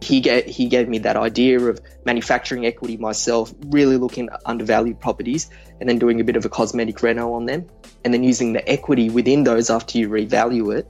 he 0.00 0.20
gave, 0.20 0.46
he 0.46 0.66
gave 0.66 0.88
me 0.88 0.98
that 0.98 1.16
idea 1.16 1.60
of 1.60 1.80
manufacturing 2.04 2.66
equity 2.66 2.96
myself, 2.96 3.52
really 3.66 3.96
looking 3.96 4.28
at 4.30 4.40
undervalued 4.46 5.00
properties 5.00 5.50
and 5.78 5.88
then 5.88 5.98
doing 5.98 6.20
a 6.20 6.24
bit 6.24 6.36
of 6.36 6.44
a 6.44 6.48
cosmetic 6.48 7.02
reno 7.02 7.32
on 7.34 7.46
them, 7.46 7.66
and 8.04 8.14
then 8.14 8.24
using 8.24 8.52
the 8.52 8.68
equity 8.68 9.10
within 9.10 9.44
those 9.44 9.70
after 9.70 9.98
you 9.98 10.08
revalue 10.08 10.76
it 10.76 10.88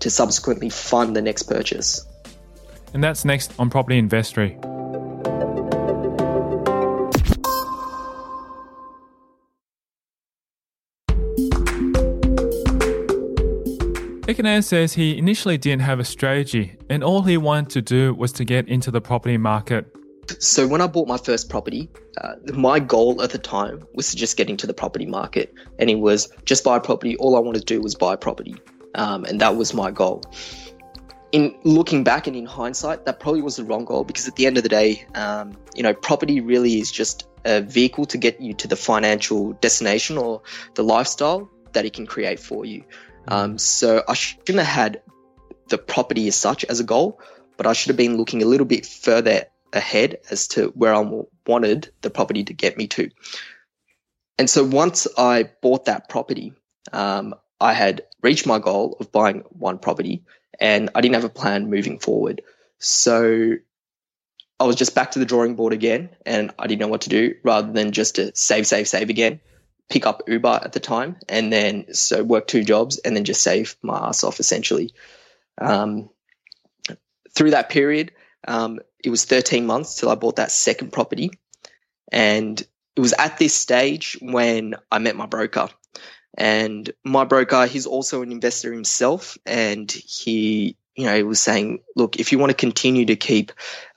to 0.00 0.10
subsequently 0.10 0.70
fund 0.70 1.14
the 1.14 1.22
next 1.22 1.44
purchase. 1.44 2.06
And 2.96 3.04
that's 3.04 3.26
next 3.26 3.52
on 3.58 3.68
Property 3.68 3.98
Investory. 3.98 4.56
Ekanayake 14.22 14.64
says 14.64 14.94
he 14.94 15.18
initially 15.18 15.58
didn't 15.58 15.82
have 15.82 16.00
a 16.00 16.04
strategy 16.06 16.78
and 16.88 17.04
all 17.04 17.20
he 17.20 17.36
wanted 17.36 17.68
to 17.72 17.82
do 17.82 18.14
was 18.14 18.32
to 18.32 18.46
get 18.46 18.66
into 18.66 18.90
the 18.90 19.02
property 19.02 19.36
market. 19.36 19.94
So, 20.38 20.66
when 20.66 20.80
I 20.80 20.86
bought 20.86 21.06
my 21.06 21.18
first 21.18 21.50
property, 21.50 21.90
uh, 22.22 22.36
my 22.54 22.80
goal 22.80 23.20
at 23.20 23.28
the 23.28 23.38
time 23.38 23.84
was 23.92 24.10
to 24.12 24.16
just 24.16 24.38
get 24.38 24.48
into 24.48 24.66
the 24.66 24.72
property 24.72 25.04
market. 25.04 25.52
And 25.78 25.90
it 25.90 25.96
was 25.96 26.32
just 26.46 26.64
buy 26.64 26.78
property. 26.78 27.14
All 27.18 27.36
I 27.36 27.40
wanted 27.40 27.58
to 27.58 27.66
do 27.66 27.82
was 27.82 27.94
buy 27.94 28.16
property. 28.16 28.56
Um, 28.94 29.26
and 29.26 29.38
that 29.42 29.56
was 29.56 29.74
my 29.74 29.90
goal. 29.90 30.22
In 31.32 31.58
looking 31.64 32.04
back 32.04 32.26
and 32.26 32.36
in 32.36 32.46
hindsight, 32.46 33.04
that 33.04 33.20
probably 33.20 33.42
was 33.42 33.56
the 33.56 33.64
wrong 33.64 33.84
goal 33.84 34.04
because 34.04 34.28
at 34.28 34.36
the 34.36 34.46
end 34.46 34.56
of 34.56 34.62
the 34.62 34.68
day, 34.68 35.04
um, 35.14 35.56
you 35.74 35.82
know, 35.82 35.92
property 35.92 36.40
really 36.40 36.78
is 36.78 36.90
just 36.90 37.28
a 37.44 37.60
vehicle 37.60 38.06
to 38.06 38.18
get 38.18 38.40
you 38.40 38.54
to 38.54 38.68
the 38.68 38.76
financial 38.76 39.52
destination 39.54 40.18
or 40.18 40.42
the 40.74 40.82
lifestyle 40.82 41.50
that 41.72 41.84
it 41.84 41.92
can 41.92 42.06
create 42.06 42.40
for 42.40 42.64
you. 42.64 42.84
Um, 43.28 43.58
so 43.58 44.02
I 44.08 44.14
shouldn't 44.14 44.58
have 44.58 44.66
had 44.66 45.02
the 45.68 45.78
property 45.78 46.28
as 46.28 46.36
such 46.36 46.64
as 46.64 46.80
a 46.80 46.84
goal, 46.84 47.20
but 47.56 47.66
I 47.66 47.72
should 47.72 47.90
have 47.90 47.96
been 47.96 48.16
looking 48.16 48.42
a 48.42 48.46
little 48.46 48.66
bit 48.66 48.86
further 48.86 49.46
ahead 49.72 50.18
as 50.30 50.48
to 50.48 50.68
where 50.68 50.94
I 50.94 51.04
wanted 51.46 51.90
the 52.02 52.10
property 52.10 52.44
to 52.44 52.54
get 52.54 52.76
me 52.76 52.86
to. 52.88 53.10
And 54.38 54.48
so 54.48 54.64
once 54.64 55.06
I 55.16 55.50
bought 55.62 55.86
that 55.86 56.08
property, 56.08 56.52
um, 56.92 57.34
I 57.60 57.72
had 57.72 58.02
reached 58.22 58.46
my 58.46 58.58
goal 58.58 58.96
of 59.00 59.10
buying 59.10 59.44
one 59.48 59.78
property 59.78 60.24
and 60.60 60.90
I 60.94 61.00
didn't 61.00 61.14
have 61.14 61.24
a 61.24 61.28
plan 61.28 61.70
moving 61.70 61.98
forward. 61.98 62.42
So 62.78 63.54
I 64.58 64.64
was 64.64 64.76
just 64.76 64.94
back 64.94 65.12
to 65.12 65.18
the 65.18 65.26
drawing 65.26 65.54
board 65.54 65.72
again 65.72 66.10
and 66.24 66.52
I 66.58 66.66
didn't 66.66 66.80
know 66.80 66.88
what 66.88 67.02
to 67.02 67.08
do 67.08 67.34
rather 67.42 67.72
than 67.72 67.92
just 67.92 68.16
to 68.16 68.34
save, 68.34 68.66
save, 68.66 68.88
save 68.88 69.10
again 69.10 69.40
pick 69.88 70.06
up 70.06 70.22
Uber 70.26 70.60
at 70.62 70.72
the 70.72 70.80
time, 70.80 71.16
and 71.28 71.52
then 71.52 71.94
so 71.94 72.22
work 72.22 72.46
two 72.46 72.64
jobs, 72.64 72.98
and 72.98 73.16
then 73.16 73.24
just 73.24 73.42
save 73.42 73.76
my 73.82 74.08
ass 74.08 74.24
off 74.24 74.40
essentially. 74.40 74.92
Um, 75.58 76.10
through 77.34 77.52
that 77.52 77.68
period, 77.68 78.12
um, 78.48 78.80
it 79.02 79.10
was 79.10 79.24
13 79.24 79.66
months 79.66 79.96
till 79.96 80.08
I 80.08 80.14
bought 80.14 80.36
that 80.36 80.50
second 80.50 80.92
property, 80.92 81.30
and 82.10 82.60
it 82.96 83.00
was 83.00 83.14
at 83.18 83.38
this 83.38 83.54
stage 83.54 84.18
when 84.20 84.74
I 84.90 84.98
met 84.98 85.16
my 85.16 85.26
broker. 85.26 85.68
And 86.36 86.90
my 87.02 87.24
broker, 87.24 87.66
he's 87.66 87.86
also 87.86 88.22
an 88.22 88.30
investor 88.30 88.72
himself, 88.72 89.38
and 89.46 89.90
he, 89.90 90.76
you 90.94 91.06
know, 91.06 91.16
he 91.16 91.22
was 91.22 91.40
saying, 91.40 91.80
look, 91.94 92.16
if 92.16 92.32
you 92.32 92.38
want 92.38 92.50
to 92.50 92.56
continue 92.56 93.06
to 93.06 93.16
keep 93.16 93.52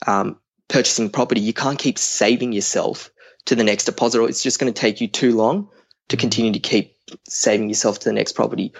um, 0.07 0.37
purchasing 0.67 1.09
property, 1.09 1.41
you 1.41 1.53
can't 1.53 1.77
keep 1.77 1.97
saving 1.97 2.53
yourself 2.53 3.11
to 3.45 3.55
the 3.55 3.63
next 3.63 3.85
deposit, 3.85 4.21
or 4.21 4.29
it's 4.29 4.43
just 4.43 4.59
going 4.59 4.71
to 4.71 4.79
take 4.79 5.01
you 5.01 5.07
too 5.07 5.35
long 5.35 5.69
to 6.09 6.17
continue 6.17 6.53
to 6.53 6.59
keep 6.59 6.95
saving 7.27 7.69
yourself 7.69 7.99
to 7.99 8.09
the 8.09 8.13
next 8.13 8.33
property. 8.33 8.73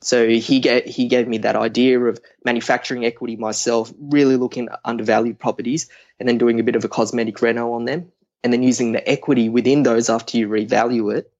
So 0.00 0.28
he 0.28 0.60
gave, 0.60 0.84
he 0.84 1.08
gave 1.08 1.26
me 1.28 1.38
that 1.38 1.56
idea 1.56 2.00
of 2.00 2.20
manufacturing 2.44 3.04
equity 3.04 3.36
myself, 3.36 3.92
really 3.98 4.36
looking 4.36 4.68
at 4.68 4.80
undervalued 4.84 5.38
properties 5.38 5.88
and 6.18 6.28
then 6.28 6.38
doing 6.38 6.60
a 6.60 6.62
bit 6.62 6.76
of 6.76 6.84
a 6.84 6.88
cosmetic 6.88 7.42
reno 7.42 7.72
on 7.72 7.84
them 7.84 8.12
and 8.44 8.52
then 8.52 8.62
using 8.62 8.92
the 8.92 9.08
equity 9.08 9.48
within 9.48 9.82
those 9.82 10.10
after 10.10 10.38
you 10.38 10.48
revalue 10.48 11.16
it 11.16 11.31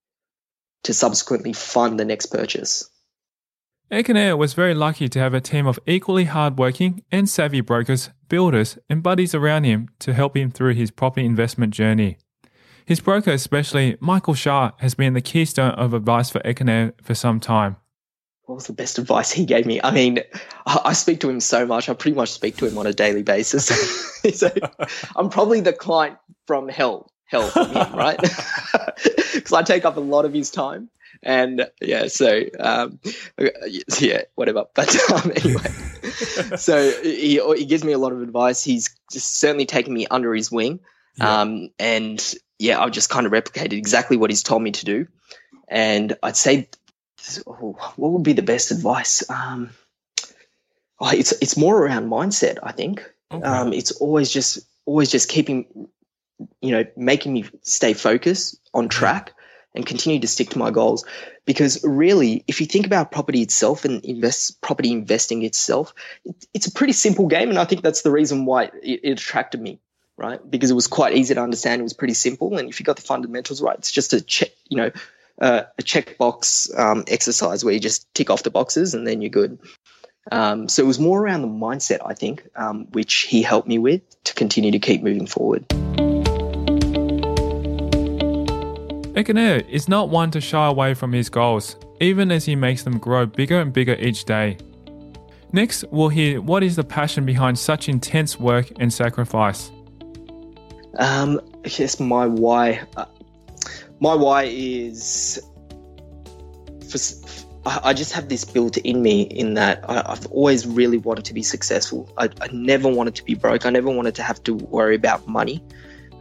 to 0.85 0.95
subsequently 0.95 1.53
fund 1.53 1.99
the 1.99 2.05
next 2.05 2.27
purchase. 2.27 2.88
Ekanayake 3.90 4.38
was 4.38 4.55
very 4.55 4.75
lucky 4.75 5.07
to 5.07 5.18
have 5.18 5.35
a 5.35 5.40
team 5.40 5.66
of 5.66 5.79
equally 5.87 6.25
hardworking 6.25 7.05
and 7.12 7.29
savvy 7.29 7.61
brokers, 7.61 8.09
builders, 8.29 8.79
and 8.88 9.03
buddies 9.03 9.35
around 9.35 9.64
him 9.64 9.90
to 9.99 10.14
help 10.14 10.35
him 10.35 10.51
through 10.51 10.73
his 10.73 10.90
property 10.90 11.27
investment 11.27 11.75
journey. 11.75 12.16
His 12.87 13.01
broker, 13.01 13.33
especially 13.33 13.99
Michael 14.01 14.35
Shah, 14.35 14.71
has 14.79 14.95
been 14.95 15.12
the 15.12 15.21
keystone 15.21 15.73
of 15.73 15.92
advice 15.92 16.31
for 16.31 16.40
Ekanayake 16.40 16.95
for 17.03 17.14
some 17.14 17.38
time. 17.38 17.77
What 18.47 18.57
was 18.57 18.66
the 18.66 18.73
best 18.73 18.99
advice 18.99 19.31
he 19.31 19.45
gave 19.45 19.66
me? 19.66 19.81
I 19.83 19.90
mean, 19.92 20.21
I 20.66 20.95
speak 20.95 21.21
to 21.21 21.29
him 21.29 21.40
so 21.40 21.66
much. 21.66 21.90
I 21.90 21.95
pretty 21.95 22.16
much 22.16 22.33
speak 22.33 22.57
to 22.57 22.66
him 22.66 22.79
on 22.79 22.87
a 22.87 22.92
daily 22.95 23.23
basis. 23.23 23.66
so 24.35 24.51
I'm 25.14 25.29
probably 25.29 25.61
the 25.61 25.73
client 25.73 26.16
from 26.47 26.68
hell, 26.68 27.12
hell 27.33 27.49
from 27.49 27.71
him, 27.71 27.92
right? 27.95 28.21
Because 29.33 29.55
I 29.55 29.62
take 29.62 29.87
up 29.87 29.97
a 29.97 30.01
lot 30.01 30.27
of 30.27 30.35
his 30.35 30.51
time. 30.51 30.90
And 31.23 31.66
yeah, 31.81 32.09
so 32.09 32.42
um, 32.61 33.01
yeah, 33.99 34.23
whatever. 34.35 34.66
But 34.75 35.11
um, 35.11 35.33
anyway, 35.35 35.71
so 36.57 36.90
he, 37.03 37.40
he 37.57 37.64
gives 37.64 37.83
me 37.83 37.92
a 37.92 37.99
lot 37.99 38.12
of 38.12 38.21
advice. 38.21 38.62
He's 38.62 38.95
just 39.11 39.38
certainly 39.40 39.66
taken 39.66 39.95
me 39.95 40.07
under 40.07 40.35
his 40.35 40.53
wing. 40.53 40.81
Yeah. 41.16 41.40
Um, 41.40 41.71
and 41.79 42.35
yeah, 42.59 42.81
I've 42.81 42.92
just 42.92 43.09
kind 43.09 43.27
of 43.27 43.33
replicated 43.33 43.73
exactly 43.73 44.16
what 44.16 44.31
he's 44.31 44.42
told 44.42 44.62
me 44.62 44.73
to 44.73 44.85
do. 44.85 45.07
And 45.66 46.16
I'd 46.23 46.37
say, 46.37 46.68
oh, 47.47 47.79
what 47.97 48.12
would 48.12 48.23
be 48.23 48.35
the 48.35 48.42
best 48.42 48.71
advice? 48.71 49.29
Um, 49.31 49.71
oh, 51.01 51.11
it's 51.11 51.33
it's 51.40 51.57
more 51.57 51.77
around 51.77 52.11
mindset. 52.11 52.59
I 52.62 52.73
think 52.73 53.03
okay. 53.33 53.42
um, 53.42 53.73
it's 53.73 53.92
always 53.92 54.31
just 54.31 54.61
always 54.85 55.11
just 55.11 55.29
keeping, 55.29 55.88
you 56.61 56.72
know, 56.72 56.85
making 56.96 57.33
me 57.33 57.44
stay 57.62 57.94
focused 57.94 58.59
on 58.74 58.88
track 58.88 59.33
and 59.74 59.87
continue 59.87 60.20
to 60.20 60.28
stick 60.28 60.50
to 60.50 60.59
my 60.59 60.70
goals. 60.70 61.05
Because 61.44 61.83
really, 61.83 62.44
if 62.46 62.61
you 62.61 62.66
think 62.66 62.87
about 62.87 63.11
property 63.11 63.42
itself 63.42 63.85
and 63.85 64.05
invest 64.05 64.61
property 64.61 64.92
investing 64.92 65.42
itself, 65.42 65.94
it, 66.24 66.46
it's 66.55 66.66
a 66.66 66.72
pretty 66.72 66.92
simple 66.92 67.26
game, 67.26 67.48
and 67.48 67.59
I 67.59 67.64
think 67.64 67.83
that's 67.83 68.02
the 68.02 68.11
reason 68.11 68.44
why 68.44 68.64
it, 68.64 69.00
it 69.02 69.11
attracted 69.12 69.61
me 69.61 69.81
right? 70.18 70.40
Because 70.48 70.70
it 70.70 70.74
was 70.74 70.87
quite 70.87 71.16
easy 71.16 71.35
to 71.35 71.42
understand. 71.42 71.81
It 71.81 71.85
was 71.85 71.94
pretty 71.94 72.14
simple, 72.14 72.57
and 72.59 72.68
if 72.68 72.78
you 72.78 72.85
got 72.85 72.96
the 72.96 73.02
fundamentals 73.02 73.62
right, 73.62 73.76
it's 73.76 73.90
just 73.90 74.12
a 74.12 74.20
check, 74.20 74.50
you 74.68 74.76
know, 74.76 74.90
uh, 75.40 75.62
a 75.78 75.83
checkbox 75.83 76.78
um, 76.78 77.05
exercise 77.09 77.64
where 77.64 77.74
you 77.74 77.81
just 77.81 78.12
tick 78.14 78.31
off 78.31 78.42
the 78.42 78.50
boxes 78.50 78.94
and 78.94 79.07
then 79.07 79.20
you're 79.20 79.31
good. 79.31 79.59
Um, 80.31 80.68
so 80.68 80.85
it 80.85 80.87
was 80.87 81.00
more 81.00 81.20
around 81.20 81.42
the 81.42 81.48
mindset, 81.48 81.98
I 82.05 82.14
think, 82.14 82.48
um, 82.55 82.87
which 82.92 83.22
he 83.22 83.42
helped 83.42 83.66
me 83.66 83.78
with 83.78 84.02
to 84.24 84.35
continue 84.35 84.70
to 84.70 84.78
keep 84.78 85.02
moving 85.02 85.26
forward. 85.26 85.66
Ekanayake 89.22 89.68
is 89.68 89.88
not 89.88 90.08
one 90.08 90.30
to 90.32 90.40
shy 90.40 90.66
away 90.66 90.94
from 90.94 91.12
his 91.12 91.28
goals, 91.28 91.76
even 92.00 92.32
as 92.32 92.44
he 92.44 92.56
makes 92.56 92.82
them 92.82 92.98
grow 92.98 93.24
bigger 93.24 93.61
and 93.61 93.72
bigger 93.72 93.94
each 93.94 94.24
day. 94.24 94.56
Next, 95.52 95.85
we'll 95.90 96.08
hear 96.08 96.40
what 96.40 96.62
is 96.62 96.76
the 96.76 96.82
passion 96.82 97.24
behind 97.24 97.58
such 97.58 97.88
intense 97.88 98.40
work 98.40 98.72
and 98.80 98.92
sacrifice. 98.92 99.70
Um, 100.98 101.40
guess 101.62 102.00
my 102.00 102.26
why, 102.26 102.82
uh, 102.96 103.04
my 104.00 104.14
why 104.14 104.44
is 104.44 105.40
for, 106.88 106.98
I 107.64 107.92
just 107.92 108.12
have 108.12 108.28
this 108.28 108.44
built 108.44 108.76
in 108.78 109.02
me 109.02 109.22
in 109.22 109.54
that 109.54 109.85
I, 109.88 110.14
have 110.14 110.26
always 110.26 110.66
really 110.66 110.98
wanted 110.98 111.24
to 111.26 111.35
be 111.35 111.42
successful. 111.42 112.12
I, 112.18 112.28
I, 112.40 112.48
never 112.52 112.88
wanted 112.88 113.14
to 113.16 113.24
be 113.24 113.35
broke. 113.35 113.66
I 113.66 113.70
never 113.70 113.90
wanted 113.90 114.16
to 114.16 114.22
have 114.24 114.42
to 114.44 114.54
worry 114.54 114.96
about 114.96 115.28
money. 115.28 115.62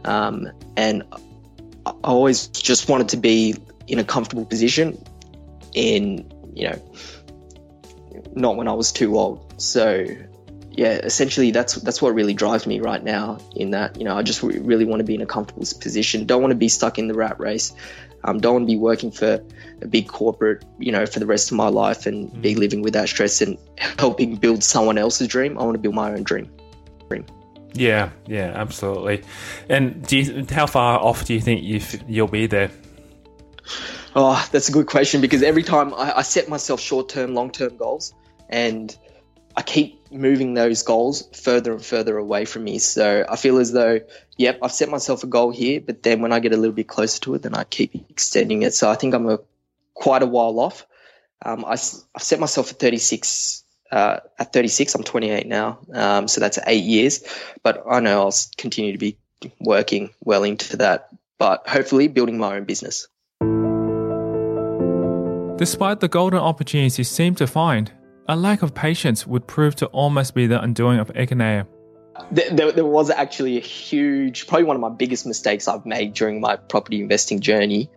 Um, 0.04 0.48
and 0.76 1.02
I 1.86 1.90
always 2.04 2.48
just 2.48 2.88
wanted 2.88 3.08
to 3.10 3.16
be 3.16 3.56
in 3.86 3.98
a 3.98 4.04
comfortable 4.04 4.46
position 4.46 5.02
in, 5.74 6.30
you 6.54 6.70
know, 6.70 6.92
not 8.34 8.56
when 8.56 8.68
I 8.68 8.72
was 8.72 8.92
too 8.92 9.18
old. 9.18 9.60
So 9.60 10.06
yeah, 10.70 10.92
essentially 10.92 11.50
that's 11.50 11.74
that's 11.74 12.00
what 12.00 12.14
really 12.14 12.34
drives 12.34 12.66
me 12.66 12.80
right 12.80 13.02
now. 13.02 13.38
In 13.54 13.70
that, 13.70 13.98
you 13.98 14.04
know, 14.04 14.16
I 14.16 14.22
just 14.22 14.42
re- 14.42 14.58
really 14.58 14.84
want 14.84 15.00
to 15.00 15.04
be 15.04 15.14
in 15.14 15.20
a 15.20 15.26
comfortable 15.26 15.66
position. 15.80 16.26
Don't 16.26 16.40
want 16.40 16.52
to 16.52 16.56
be 16.56 16.68
stuck 16.68 16.98
in 16.98 17.08
the 17.08 17.14
rat 17.14 17.38
race. 17.38 17.74
Um, 18.24 18.38
don't 18.38 18.54
want 18.54 18.62
to 18.68 18.72
be 18.72 18.78
working 18.78 19.10
for 19.10 19.42
a 19.82 19.86
big 19.86 20.08
corporate, 20.08 20.64
you 20.78 20.92
know, 20.92 21.06
for 21.06 21.18
the 21.18 21.26
rest 21.26 21.50
of 21.50 21.56
my 21.56 21.68
life 21.68 22.06
and 22.06 22.30
mm. 22.30 22.40
be 22.40 22.54
living 22.54 22.82
with 22.82 22.92
that 22.92 23.08
stress 23.08 23.40
and 23.40 23.58
helping 23.98 24.36
build 24.36 24.62
someone 24.62 24.96
else's 24.96 25.28
dream. 25.28 25.58
I 25.58 25.64
want 25.64 25.74
to 25.74 25.80
build 25.80 25.94
my 25.94 26.12
own 26.12 26.22
dream. 26.22 26.50
dream. 27.08 27.26
Yeah, 27.74 28.10
yeah, 28.26 28.52
absolutely. 28.54 29.22
And 29.68 30.06
do 30.06 30.18
you, 30.18 30.46
how 30.50 30.66
far 30.66 30.98
off 30.98 31.24
do 31.24 31.34
you 31.34 31.40
think 31.40 31.62
you 31.62 31.80
you'll 32.06 32.28
be 32.28 32.46
there? 32.46 32.70
Oh, 34.14 34.46
that's 34.52 34.68
a 34.68 34.72
good 34.72 34.86
question 34.86 35.20
because 35.20 35.42
every 35.42 35.62
time 35.62 35.94
I, 35.94 36.18
I 36.18 36.22
set 36.22 36.48
myself 36.48 36.80
short 36.80 37.08
term, 37.08 37.34
long 37.34 37.50
term 37.50 37.76
goals, 37.76 38.12
and 38.48 38.94
I 39.56 39.62
keep 39.62 40.10
moving 40.12 40.54
those 40.54 40.82
goals 40.82 41.28
further 41.34 41.72
and 41.72 41.84
further 41.84 42.16
away 42.18 42.44
from 42.44 42.64
me. 42.64 42.78
So 42.78 43.24
I 43.28 43.36
feel 43.36 43.58
as 43.58 43.72
though, 43.72 44.00
yep, 44.36 44.58
I've 44.62 44.72
set 44.72 44.90
myself 44.90 45.24
a 45.24 45.26
goal 45.26 45.50
here, 45.50 45.80
but 45.80 46.02
then 46.02 46.20
when 46.20 46.32
I 46.32 46.40
get 46.40 46.52
a 46.52 46.56
little 46.56 46.74
bit 46.74 46.88
closer 46.88 47.20
to 47.22 47.34
it, 47.34 47.42
then 47.42 47.54
I 47.54 47.64
keep 47.64 47.94
extending 48.10 48.62
it. 48.62 48.74
So 48.74 48.90
I 48.90 48.94
think 48.94 49.14
I'm 49.14 49.28
a 49.28 49.38
quite 49.94 50.22
a 50.22 50.26
while 50.26 50.58
off. 50.60 50.86
Um, 51.44 51.64
I, 51.64 51.70
have 51.70 51.80
set 52.18 52.38
myself 52.40 52.70
a 52.70 52.74
36. 52.74 53.61
Uh, 53.92 54.20
at 54.38 54.54
36, 54.54 54.94
I'm 54.94 55.02
28 55.02 55.46
now, 55.46 55.78
um, 55.92 56.26
so 56.26 56.40
that's 56.40 56.58
eight 56.66 56.84
years. 56.84 57.22
But 57.62 57.84
I 57.88 58.00
know 58.00 58.22
I'll 58.22 58.34
continue 58.56 58.92
to 58.92 58.98
be 58.98 59.18
working 59.60 60.14
well 60.24 60.44
into 60.44 60.78
that. 60.78 61.08
But 61.38 61.68
hopefully, 61.68 62.08
building 62.08 62.38
my 62.38 62.56
own 62.56 62.64
business. 62.64 63.06
Despite 65.58 66.00
the 66.00 66.08
golden 66.08 66.40
opportunities 66.40 66.96
you 66.96 67.04
seem 67.04 67.34
to 67.34 67.46
find, 67.46 67.92
a 68.28 68.36
lack 68.36 68.62
of 68.62 68.74
patience 68.74 69.26
would 69.26 69.46
prove 69.46 69.76
to 69.76 69.86
almost 69.86 70.34
be 70.34 70.46
the 70.46 70.60
undoing 70.60 70.98
of 70.98 71.08
Ekanayake. 71.12 71.66
There, 72.30 72.72
there, 72.72 72.86
was 72.86 73.10
actually 73.10 73.58
a 73.58 73.60
huge, 73.60 74.46
probably 74.46 74.64
one 74.64 74.76
of 74.76 74.80
my 74.80 74.90
biggest 74.90 75.26
mistakes 75.26 75.68
I've 75.68 75.84
made 75.84 76.14
during 76.14 76.40
my 76.40 76.56
property 76.56 77.00
investing 77.00 77.40
journey. 77.40 77.90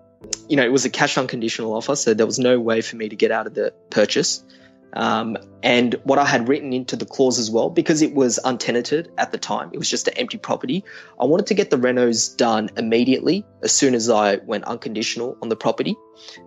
You 0.50 0.58
know, 0.58 0.64
it 0.64 0.72
was 0.72 0.86
a 0.86 0.90
cash 0.90 1.18
unconditional 1.18 1.74
offer, 1.74 1.96
so 1.96 2.14
there 2.14 2.26
was 2.26 2.40
no 2.40 2.60
way 2.60 2.82
for 2.82 2.96
me 2.96 3.10
to 3.10 3.16
get 3.16 3.32
out 3.32 3.48
of 3.48 3.54
the 3.54 3.74
purchase. 3.90 4.44
Um, 4.94 5.38
and 5.62 5.96
what 6.04 6.20
I 6.20 6.26
had 6.26 6.48
written 6.48 6.72
into 6.72 6.96
the 6.96 7.06
clause 7.06 7.38
as 7.38 7.52
well, 7.52 7.70
because 7.70 8.02
it 8.02 8.14
was 8.14 8.40
untenanted 8.44 9.12
at 9.18 9.32
the 9.32 9.38
time, 9.38 9.72
it 9.74 9.78
was 9.78 9.90
just 9.90 10.08
an 10.08 10.14
empty 10.18 10.38
property. 10.38 10.84
I 11.20 11.26
wanted 11.26 11.48
to 11.48 11.54
get 11.54 11.70
the 11.70 11.78
renos 11.78 12.36
done 12.36 12.70
immediately 12.78 13.46
as 13.62 13.74
soon 13.74 13.94
as 13.94 14.10
I 14.10 14.38
went 14.38 14.64
unconditional 14.66 15.38
on 15.42 15.50
the 15.50 15.56
property. 15.56 15.98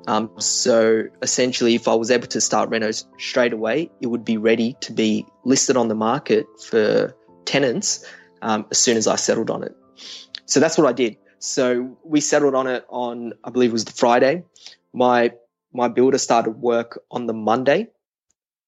Um, 0.07 0.31
so 0.38 1.05
essentially, 1.20 1.74
if 1.74 1.88
I 1.88 1.94
was 1.94 2.11
able 2.11 2.29
to 2.29 2.40
start 2.40 2.70
renos 2.70 3.05
straight 3.18 3.53
away, 3.53 3.90
it 4.01 4.07
would 4.07 4.24
be 4.24 4.38
ready 4.38 4.77
to 4.81 4.92
be 4.92 5.27
listed 5.44 5.77
on 5.77 5.88
the 5.88 5.94
market 5.94 6.46
for 6.62 7.14
tenants 7.44 8.07
um, 8.40 8.66
as 8.70 8.79
soon 8.79 8.96
as 8.96 9.07
I 9.07 9.16
settled 9.16 9.51
on 9.51 9.62
it. 9.62 9.77
So 10.46 10.61
that's 10.61 10.79
what 10.79 10.87
I 10.87 10.92
did. 10.92 11.16
So 11.38 11.98
we 12.03 12.20
settled 12.20 12.55
on 12.55 12.66
it 12.66 12.85
on, 12.88 13.35
I 13.44 13.51
believe 13.51 13.70
it 13.70 13.74
was 13.74 13.85
the 13.85 13.92
Friday. 13.92 14.44
My 14.92 15.33
my 15.70 15.88
builder 15.88 16.16
started 16.16 16.53
work 16.53 16.98
on 17.11 17.27
the 17.27 17.35
Monday 17.35 17.88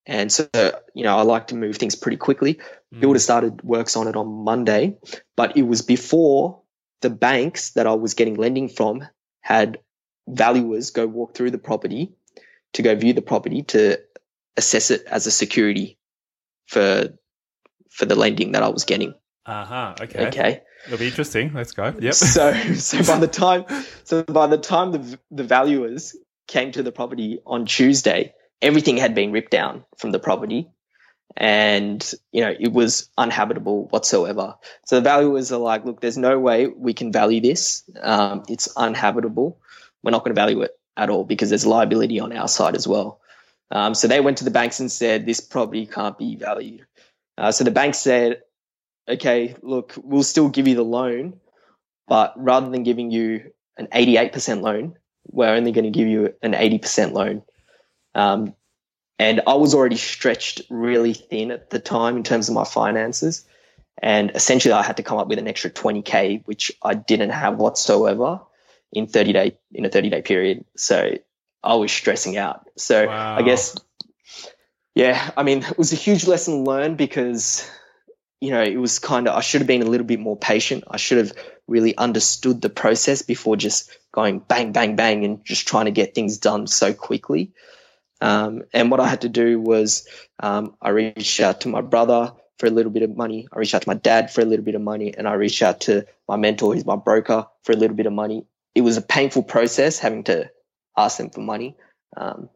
and 0.06 0.32
so, 0.32 0.48
you 0.94 1.04
know, 1.04 1.16
I 1.16 1.22
like 1.22 1.48
to 1.48 1.54
move 1.54 1.76
things 1.76 1.94
pretty 1.94 2.16
quickly. 2.16 2.60
Mm. 2.94 3.00
Builder 3.00 3.18
started 3.18 3.62
works 3.62 3.96
on 3.96 4.08
it 4.08 4.16
on 4.16 4.26
Monday, 4.26 4.96
but 5.36 5.56
it 5.56 5.62
was 5.62 5.82
before 5.82 6.62
the 7.00 7.10
banks 7.10 7.70
that 7.70 7.86
I 7.86 7.94
was 7.94 8.14
getting 8.14 8.34
lending 8.34 8.68
from 8.68 9.06
had 9.40 9.78
valuers 10.28 10.90
go 10.90 11.06
walk 11.06 11.34
through 11.34 11.50
the 11.50 11.58
property 11.58 12.12
to 12.74 12.82
go 12.82 12.94
view 12.94 13.12
the 13.12 13.22
property 13.22 13.62
to 13.62 13.98
assess 14.56 14.90
it 14.90 15.04
as 15.06 15.26
a 15.26 15.30
security 15.30 15.98
for 16.66 17.08
for 17.90 18.04
the 18.04 18.14
lending 18.14 18.52
that 18.52 18.62
I 18.62 18.68
was 18.68 18.84
getting. 18.84 19.14
Uh-huh. 19.46 19.94
Okay. 20.00 20.26
Okay. 20.28 20.62
It'll 20.86 20.98
be 20.98 21.08
interesting. 21.08 21.52
Let's 21.52 21.72
go. 21.72 21.94
Yep. 21.98 22.14
So 22.14 22.52
so 22.74 22.98
by 23.04 23.18
the 23.18 23.28
time 23.28 23.64
so 24.04 24.22
by 24.22 24.46
the 24.46 24.58
time 24.58 24.92
the 24.92 25.18
the 25.30 25.44
valuers 25.44 26.16
came 26.46 26.72
to 26.72 26.82
the 26.82 26.92
property 26.92 27.40
on 27.46 27.66
Tuesday, 27.66 28.34
everything 28.62 28.96
had 28.96 29.14
been 29.14 29.32
ripped 29.32 29.50
down 29.50 29.84
from 29.96 30.10
the 30.12 30.18
property 30.18 30.70
and 31.36 32.12
you 32.32 32.42
know 32.42 32.54
it 32.58 32.72
was 32.72 33.08
uninhabitable 33.16 33.86
whatsoever. 33.88 34.56
So 34.84 34.96
the 34.96 35.02
valuers 35.02 35.52
are 35.52 35.58
like 35.58 35.84
look 35.84 36.00
there's 36.00 36.18
no 36.18 36.38
way 36.38 36.66
we 36.66 36.94
can 36.94 37.12
value 37.12 37.40
this. 37.40 37.84
Um, 38.00 38.42
it's 38.48 38.68
uninhabitable. 38.76 39.60
We're 40.02 40.10
not 40.10 40.24
going 40.24 40.34
to 40.34 40.40
value 40.40 40.62
it 40.62 40.78
at 40.96 41.10
all 41.10 41.24
because 41.24 41.50
there's 41.50 41.66
liability 41.66 42.20
on 42.20 42.32
our 42.36 42.48
side 42.48 42.74
as 42.74 42.86
well. 42.86 43.20
Um, 43.70 43.94
so 43.94 44.08
they 44.08 44.20
went 44.20 44.38
to 44.38 44.44
the 44.44 44.50
banks 44.50 44.80
and 44.80 44.90
said 44.90 45.24
this 45.24 45.40
property 45.40 45.86
can't 45.86 46.18
be 46.18 46.36
valued. 46.36 46.86
Uh, 47.38 47.52
so 47.52 47.64
the 47.64 47.70
bank 47.70 47.94
said 47.94 48.42
okay 49.08 49.56
look 49.62 49.94
we'll 50.02 50.22
still 50.22 50.48
give 50.48 50.68
you 50.68 50.74
the 50.74 50.84
loan 50.84 51.40
but 52.06 52.34
rather 52.36 52.70
than 52.70 52.82
giving 52.82 53.10
you 53.10 53.52
an 53.76 53.88
88% 53.92 54.62
loan 54.62 54.96
we're 55.26 55.54
only 55.54 55.72
going 55.72 55.84
to 55.84 55.90
give 55.90 56.08
you 56.08 56.34
an 56.42 56.52
80% 56.52 57.12
loan 57.12 57.42
um, 58.14 58.54
and 59.18 59.42
I 59.46 59.54
was 59.54 59.74
already 59.74 59.96
stretched 59.96 60.62
really 60.70 61.12
thin 61.12 61.50
at 61.50 61.68
the 61.68 61.78
time 61.78 62.16
in 62.16 62.22
terms 62.22 62.48
of 62.48 62.54
my 62.54 62.64
finances. 62.64 63.44
And 64.02 64.30
essentially, 64.34 64.72
I 64.72 64.82
had 64.82 64.96
to 64.96 65.02
come 65.02 65.18
up 65.18 65.28
with 65.28 65.38
an 65.38 65.46
extra 65.46 65.70
20K, 65.70 66.42
which 66.46 66.72
I 66.82 66.94
didn't 66.94 67.30
have 67.30 67.58
whatsoever 67.58 68.40
in 68.92 69.06
30 69.06 69.32
day, 69.34 69.58
in 69.72 69.84
a 69.84 69.90
30 69.90 70.08
day 70.08 70.22
period. 70.22 70.64
So 70.74 71.18
I 71.62 71.74
was 71.74 71.92
stressing 71.92 72.38
out. 72.38 72.66
So 72.78 73.06
wow. 73.06 73.36
I 73.36 73.42
guess, 73.42 73.76
yeah, 74.94 75.30
I 75.36 75.42
mean, 75.42 75.64
it 75.64 75.76
was 75.76 75.92
a 75.92 75.96
huge 75.96 76.26
lesson 76.26 76.64
learned 76.64 76.96
because, 76.96 77.70
you 78.40 78.50
know, 78.52 78.62
it 78.62 78.78
was 78.78 78.98
kind 78.98 79.28
of, 79.28 79.36
I 79.36 79.42
should 79.42 79.60
have 79.60 79.68
been 79.68 79.82
a 79.82 79.90
little 79.90 80.06
bit 80.06 80.18
more 80.18 80.36
patient. 80.36 80.84
I 80.90 80.96
should 80.96 81.18
have 81.18 81.32
really 81.68 81.94
understood 81.94 82.62
the 82.62 82.70
process 82.70 83.20
before 83.20 83.56
just 83.56 83.96
going 84.12 84.38
bang, 84.38 84.72
bang, 84.72 84.96
bang 84.96 85.26
and 85.26 85.44
just 85.44 85.68
trying 85.68 85.84
to 85.84 85.92
get 85.92 86.14
things 86.14 86.38
done 86.38 86.66
so 86.66 86.94
quickly. 86.94 87.52
Um, 88.20 88.64
and 88.72 88.90
what 88.90 89.00
I 89.00 89.08
had 89.08 89.22
to 89.22 89.28
do 89.28 89.60
was 89.60 90.06
um, 90.38 90.76
I 90.80 90.90
reached 90.90 91.40
out 91.40 91.62
to 91.62 91.68
my 91.68 91.80
brother 91.80 92.32
for 92.58 92.66
a 92.66 92.70
little 92.70 92.92
bit 92.92 93.02
of 93.02 93.16
money. 93.16 93.48
I 93.52 93.58
reached 93.58 93.74
out 93.74 93.82
to 93.82 93.88
my 93.88 93.94
dad 93.94 94.30
for 94.30 94.42
a 94.42 94.44
little 94.44 94.64
bit 94.64 94.74
of 94.74 94.82
money, 94.82 95.14
and 95.16 95.26
I 95.26 95.34
reached 95.34 95.62
out 95.62 95.80
to 95.82 96.06
my 96.28 96.36
mentor, 96.36 96.74
who's 96.74 96.84
my 96.84 96.96
broker, 96.96 97.46
for 97.62 97.72
a 97.72 97.76
little 97.76 97.96
bit 97.96 98.06
of 98.06 98.12
money. 98.12 98.44
It 98.74 98.82
was 98.82 98.96
a 98.96 99.02
painful 99.02 99.42
process 99.44 99.98
having 99.98 100.24
to 100.24 100.50
ask 100.96 101.16
them 101.16 101.30
for 101.30 101.40
money, 101.40 101.76
um, 102.16 102.50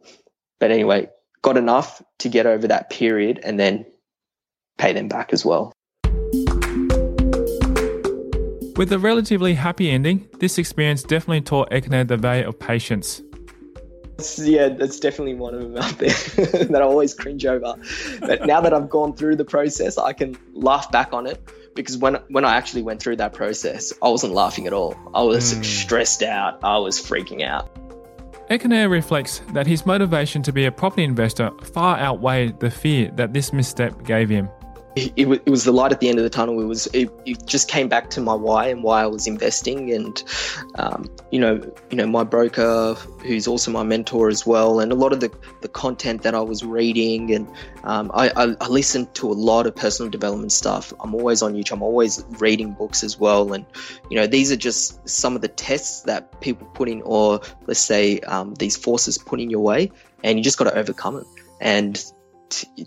but 0.61 0.71
anyway, 0.71 1.09
got 1.43 1.57
enough 1.57 2.03
to 2.19 2.29
get 2.29 2.47
over 2.47 2.69
that 2.69 2.91
period 2.91 3.41
and 3.43 3.59
then 3.59 3.87
pay 4.77 4.93
them 4.93 5.09
back 5.09 5.33
as 5.33 5.45
well. 5.45 5.73
With 8.77 8.93
a 8.93 8.99
relatively 8.99 9.55
happy 9.55 9.89
ending, 9.91 10.29
this 10.41 10.59
experience 10.59 11.03
definitely 11.05 11.43
taught 11.43 11.71
Ekanayake 11.71 12.09
the 12.09 12.17
value 12.17 12.49
of 12.49 12.59
patience 12.59 13.23
yeah, 14.39 14.69
that's 14.69 15.01
definitely 15.01 15.35
one 15.35 15.55
of 15.55 15.61
them 15.61 15.77
out 15.77 15.99
there 15.99 16.09
that 16.67 16.77
I 16.81 16.85
always 16.85 17.15
cringe 17.15 17.45
over. 17.45 17.75
But 18.21 18.47
now 18.47 18.61
that 18.61 18.73
I've 18.73 18.89
gone 18.89 19.15
through 19.15 19.37
the 19.37 19.45
process, 19.45 19.99
I 19.99 20.13
can 20.13 20.37
laugh 20.53 20.91
back 20.93 21.13
on 21.13 21.27
it 21.27 21.43
because 21.75 21.97
when 21.99 22.17
when 22.29 22.45
I 22.45 22.57
actually 22.57 22.83
went 22.83 23.03
through 23.03 23.17
that 23.17 23.33
process, 23.33 23.93
I 24.03 24.09
wasn't 24.09 24.35
laughing 24.35 24.67
at 24.67 24.73
all. 24.73 24.97
I 25.15 25.23
was 25.23 25.55
mm. 25.55 25.65
stressed 25.65 26.23
out. 26.23 26.63
I 26.63 26.79
was 26.79 27.01
freaking 27.01 27.43
out. 27.43 27.71
Ekanayake 28.51 28.91
reflects 28.91 29.41
that 29.55 29.67
his 29.67 29.87
motivation 29.87 30.43
to 30.43 30.53
be 30.53 30.67
a 30.67 30.73
property 30.73 31.03
investor 31.03 31.51
far 31.63 31.99
outweighed 31.99 32.61
the 32.61 32.71
fear 32.71 33.11
that 33.13 33.33
this 33.33 33.53
misstep 33.53 34.05
gave 34.05 34.29
him 34.29 34.49
it, 34.97 35.13
it, 35.17 35.51
was 35.51 35.65
the 35.65 35.73
light 35.73 35.93
at 35.93 36.01
the 36.01 36.09
end 36.09 36.19
of 36.19 36.25
the 36.25 36.31
tunnel. 36.31 36.61
It 36.61 36.67
was 36.67 36.87
it, 36.89 37.11
it 37.27 37.47
just 37.47 37.69
came 37.69 37.89
back 37.89 38.11
to 38.11 38.21
my 38.21 38.35
why 38.35 38.69
and 38.69 38.83
why 38.83 39.03
I 39.03 39.07
was 39.07 39.27
investing, 39.27 39.93
and 39.93 40.23
um, 40.77 41.11
you 41.31 41.41
know, 41.41 41.61
you 41.91 41.97
know, 41.97 42.07
my 42.07 42.23
broker, 42.23 42.95
who's 43.23 43.49
also 43.49 43.71
my 43.71 43.83
mentor 43.83 44.29
as 44.29 44.47
well, 44.47 44.81
and 44.81 44.93
a 44.93 44.95
lot 44.95 45.13
of 45.13 45.21
the, 45.21 45.33
the 45.63 45.69
content 45.69 46.23
that 46.23 46.35
I 46.35 46.41
was 46.41 46.65
reading, 46.65 47.33
and 47.35 47.49
um, 47.83 48.11
I, 48.15 48.31
I, 48.37 48.55
I 48.61 48.69
listened 48.69 49.15
to 49.17 49.31
a 49.31 49.35
lot 49.35 49.67
of 49.67 49.75
personal 49.75 50.11
development 50.11 50.53
stuff. 50.53 50.93
I'm 51.01 51.15
always 51.15 51.43
on 51.43 51.55
YouTube. 51.55 51.73
I'm 51.73 51.83
always 51.83 52.25
reading 52.39 52.73
books 52.73 53.03
as 53.03 53.19
well, 53.19 53.53
and 53.53 53.67
you 54.11 54.17
know, 54.17 54.27
these 54.27 54.53
are 54.53 54.57
just 54.57 55.09
some 55.09 55.35
of 55.35 55.43
the 55.43 55.49
tests 55.49 56.03
that 56.03 56.41
people 56.41 56.69
put 56.69 56.89
in, 56.89 57.03
or 57.03 57.41
let's 57.67 57.81
say 57.81 58.21
um, 58.21 58.55
these 58.55 58.77
forces 58.77 59.19
put 59.19 59.41
in 59.41 59.51
your 59.51 59.61
way, 59.61 59.91
and 60.23 60.39
you 60.39 60.45
just 60.45 60.59
got 60.59 60.65
to 60.65 60.75
overcome 60.75 61.17
it. 61.17 61.27
And 61.61 62.05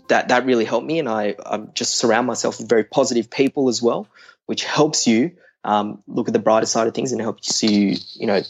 that 0.08 0.28
that 0.28 0.46
really 0.46 0.64
helped 0.64 0.86
me, 0.86 0.98
and 0.98 1.08
I, 1.08 1.34
I 1.44 1.58
just 1.74 1.94
surround 1.94 2.26
myself 2.26 2.58
with 2.58 2.68
very 2.68 2.84
positive 2.84 3.30
people 3.30 3.68
as 3.68 3.82
well, 3.82 4.08
which 4.46 4.64
helps 4.64 5.06
you 5.06 5.32
um, 5.64 6.02
look 6.06 6.28
at 6.28 6.32
the 6.32 6.38
brighter 6.38 6.66
side 6.66 6.86
of 6.86 6.94
things 6.94 7.12
and 7.12 7.20
helps 7.20 7.62
you, 7.62 7.96
you 8.14 8.26
know, 8.26 8.42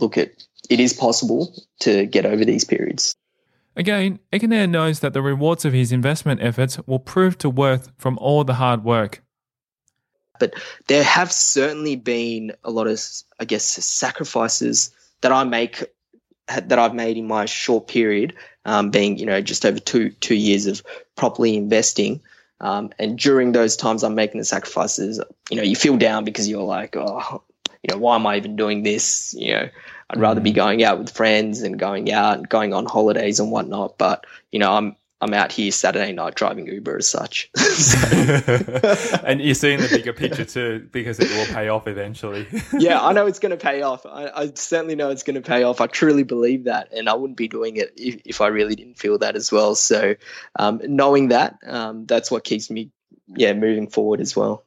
look 0.00 0.18
at 0.18 0.32
it 0.68 0.80
is 0.80 0.92
possible 0.92 1.54
to 1.80 2.06
get 2.06 2.26
over 2.26 2.44
these 2.44 2.64
periods. 2.64 3.14
Again, 3.76 4.18
Ekanayake 4.32 4.70
knows 4.70 5.00
that 5.00 5.12
the 5.12 5.22
rewards 5.22 5.64
of 5.64 5.72
his 5.72 5.92
investment 5.92 6.40
efforts 6.42 6.78
will 6.86 6.98
prove 6.98 7.36
to 7.38 7.50
worth 7.50 7.90
from 7.98 8.18
all 8.18 8.42
the 8.42 8.54
hard 8.54 8.84
work. 8.84 9.22
But 10.38 10.54
there 10.86 11.04
have 11.04 11.30
certainly 11.30 11.96
been 11.96 12.52
a 12.64 12.70
lot 12.70 12.86
of, 12.86 13.00
I 13.38 13.44
guess, 13.44 13.64
sacrifices 13.64 14.94
that 15.20 15.32
I 15.32 15.44
make 15.44 15.84
that 16.48 16.78
I've 16.78 16.94
made 16.94 17.16
in 17.16 17.26
my 17.26 17.46
short 17.46 17.88
period, 17.88 18.34
um, 18.66 18.90
being 18.90 19.16
you 19.16 19.24
know 19.24 19.40
just 19.40 19.64
over 19.64 19.78
two 19.78 20.10
two 20.10 20.34
years 20.34 20.66
of 20.66 20.82
properly 21.14 21.56
investing. 21.56 22.20
Um, 22.60 22.90
and 22.98 23.18
during 23.18 23.52
those 23.52 23.76
times, 23.76 24.02
I'm 24.02 24.14
making 24.14 24.38
the 24.38 24.44
sacrifices. 24.44 25.20
You 25.50 25.56
know, 25.58 25.62
you 25.62 25.76
feel 25.76 25.96
down 25.96 26.24
because 26.24 26.48
you're 26.48 26.62
like, 26.62 26.96
oh, 26.96 27.42
you 27.82 27.94
know, 27.94 27.98
why 27.98 28.16
am 28.16 28.26
I 28.26 28.36
even 28.36 28.56
doing 28.56 28.82
this? 28.82 29.34
You 29.38 29.54
know, 29.54 29.68
I'd 30.10 30.18
rather 30.18 30.40
be 30.40 30.52
mm. 30.52 30.56
going 30.56 30.82
out 30.82 30.98
with 30.98 31.14
friends 31.14 31.62
and 31.62 31.78
going 31.78 32.10
out 32.10 32.38
and 32.38 32.48
going 32.48 32.72
on 32.74 32.86
holidays 32.86 33.40
and 33.40 33.50
whatnot. 33.50 33.98
But 33.98 34.26
you 34.50 34.58
know, 34.58 34.72
I'm 34.72 34.96
I'm 35.20 35.32
out 35.32 35.50
here 35.50 35.72
Saturday 35.72 36.12
night 36.12 36.34
driving 36.34 36.66
Uber 36.66 36.98
as 36.98 37.08
such. 37.08 37.50
and 39.24 39.40
you're 39.40 39.54
seeing 39.54 39.80
the 39.80 39.88
bigger 39.90 40.12
picture 40.12 40.44
too, 40.44 40.88
because 40.92 41.18
it 41.18 41.30
will 41.30 41.54
pay 41.54 41.68
off 41.68 41.88
eventually. 41.88 42.46
yeah, 42.78 43.00
I 43.00 43.12
know 43.14 43.26
it's 43.26 43.38
going 43.38 43.56
to 43.56 43.56
pay 43.56 43.80
off. 43.80 44.04
I, 44.04 44.28
I, 44.28 44.52
certainly 44.54 44.94
know 44.94 45.08
it's 45.08 45.22
going 45.22 45.40
to 45.40 45.48
pay 45.48 45.62
off. 45.62 45.80
I 45.80 45.86
truly 45.86 46.22
believe 46.22 46.64
that, 46.64 46.92
and 46.92 47.08
I 47.08 47.14
wouldn't 47.14 47.38
be 47.38 47.48
doing 47.48 47.76
it 47.76 47.94
if, 47.96 48.20
if 48.26 48.40
I 48.42 48.48
really 48.48 48.74
didn't 48.74 48.98
feel 48.98 49.16
that 49.18 49.36
as 49.36 49.50
well. 49.50 49.74
So, 49.74 50.16
um, 50.58 50.82
knowing 50.84 51.28
that, 51.28 51.56
um, 51.66 52.04
that's 52.04 52.30
what 52.30 52.44
keeps 52.44 52.70
me, 52.70 52.90
yeah, 53.26 53.54
moving 53.54 53.88
forward 53.88 54.20
as 54.20 54.36
well. 54.36 54.64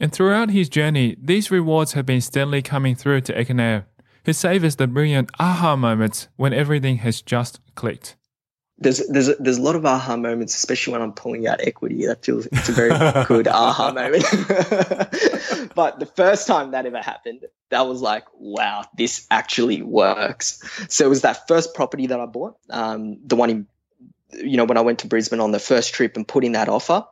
And 0.00 0.12
throughout 0.12 0.50
his 0.50 0.68
journey, 0.68 1.16
these 1.22 1.52
rewards 1.52 1.92
have 1.92 2.04
been 2.04 2.20
steadily 2.20 2.62
coming 2.62 2.96
through 2.96 3.20
to 3.22 3.32
Ekanayake, 3.32 3.84
who 4.24 4.32
savours 4.32 4.74
the 4.74 4.88
brilliant 4.88 5.30
aha 5.38 5.76
moments 5.76 6.26
when 6.34 6.52
everything 6.52 6.96
has 6.96 7.22
just 7.22 7.60
clicked 7.76 8.16
there's 8.82 9.06
there's 9.08 9.28
a, 9.28 9.34
there's 9.36 9.58
a 9.58 9.62
lot 9.62 9.76
of 9.76 9.86
aha 9.86 10.16
moments, 10.16 10.54
especially 10.54 10.92
when 10.92 11.02
I'm 11.02 11.12
pulling 11.12 11.46
out 11.46 11.60
equity. 11.60 12.06
That 12.06 12.24
feels 12.24 12.46
it's 12.46 12.68
a 12.68 12.72
very 12.72 12.90
good 13.26 13.48
aha 13.48 13.92
moment. 13.92 14.24
but 15.74 15.98
the 15.98 16.10
first 16.14 16.46
time 16.46 16.72
that 16.72 16.86
ever 16.86 17.00
happened, 17.00 17.46
that 17.70 17.86
was 17.86 18.02
like, 18.02 18.24
wow, 18.34 18.84
this 18.96 19.26
actually 19.30 19.82
works. 19.82 20.62
So 20.88 21.04
it 21.04 21.08
was 21.08 21.22
that 21.22 21.48
first 21.48 21.74
property 21.74 22.08
that 22.08 22.20
I 22.20 22.26
bought, 22.26 22.56
um, 22.70 23.18
the 23.24 23.36
one 23.36 23.50
in, 23.50 23.66
you 24.32 24.56
know, 24.56 24.64
when 24.64 24.76
I 24.76 24.82
went 24.82 25.00
to 25.00 25.06
Brisbane 25.06 25.40
on 25.40 25.52
the 25.52 25.58
first 25.58 25.94
trip 25.94 26.16
and 26.16 26.26
put 26.26 26.44
in 26.44 26.52
that 26.52 26.68
offer. 26.68 27.06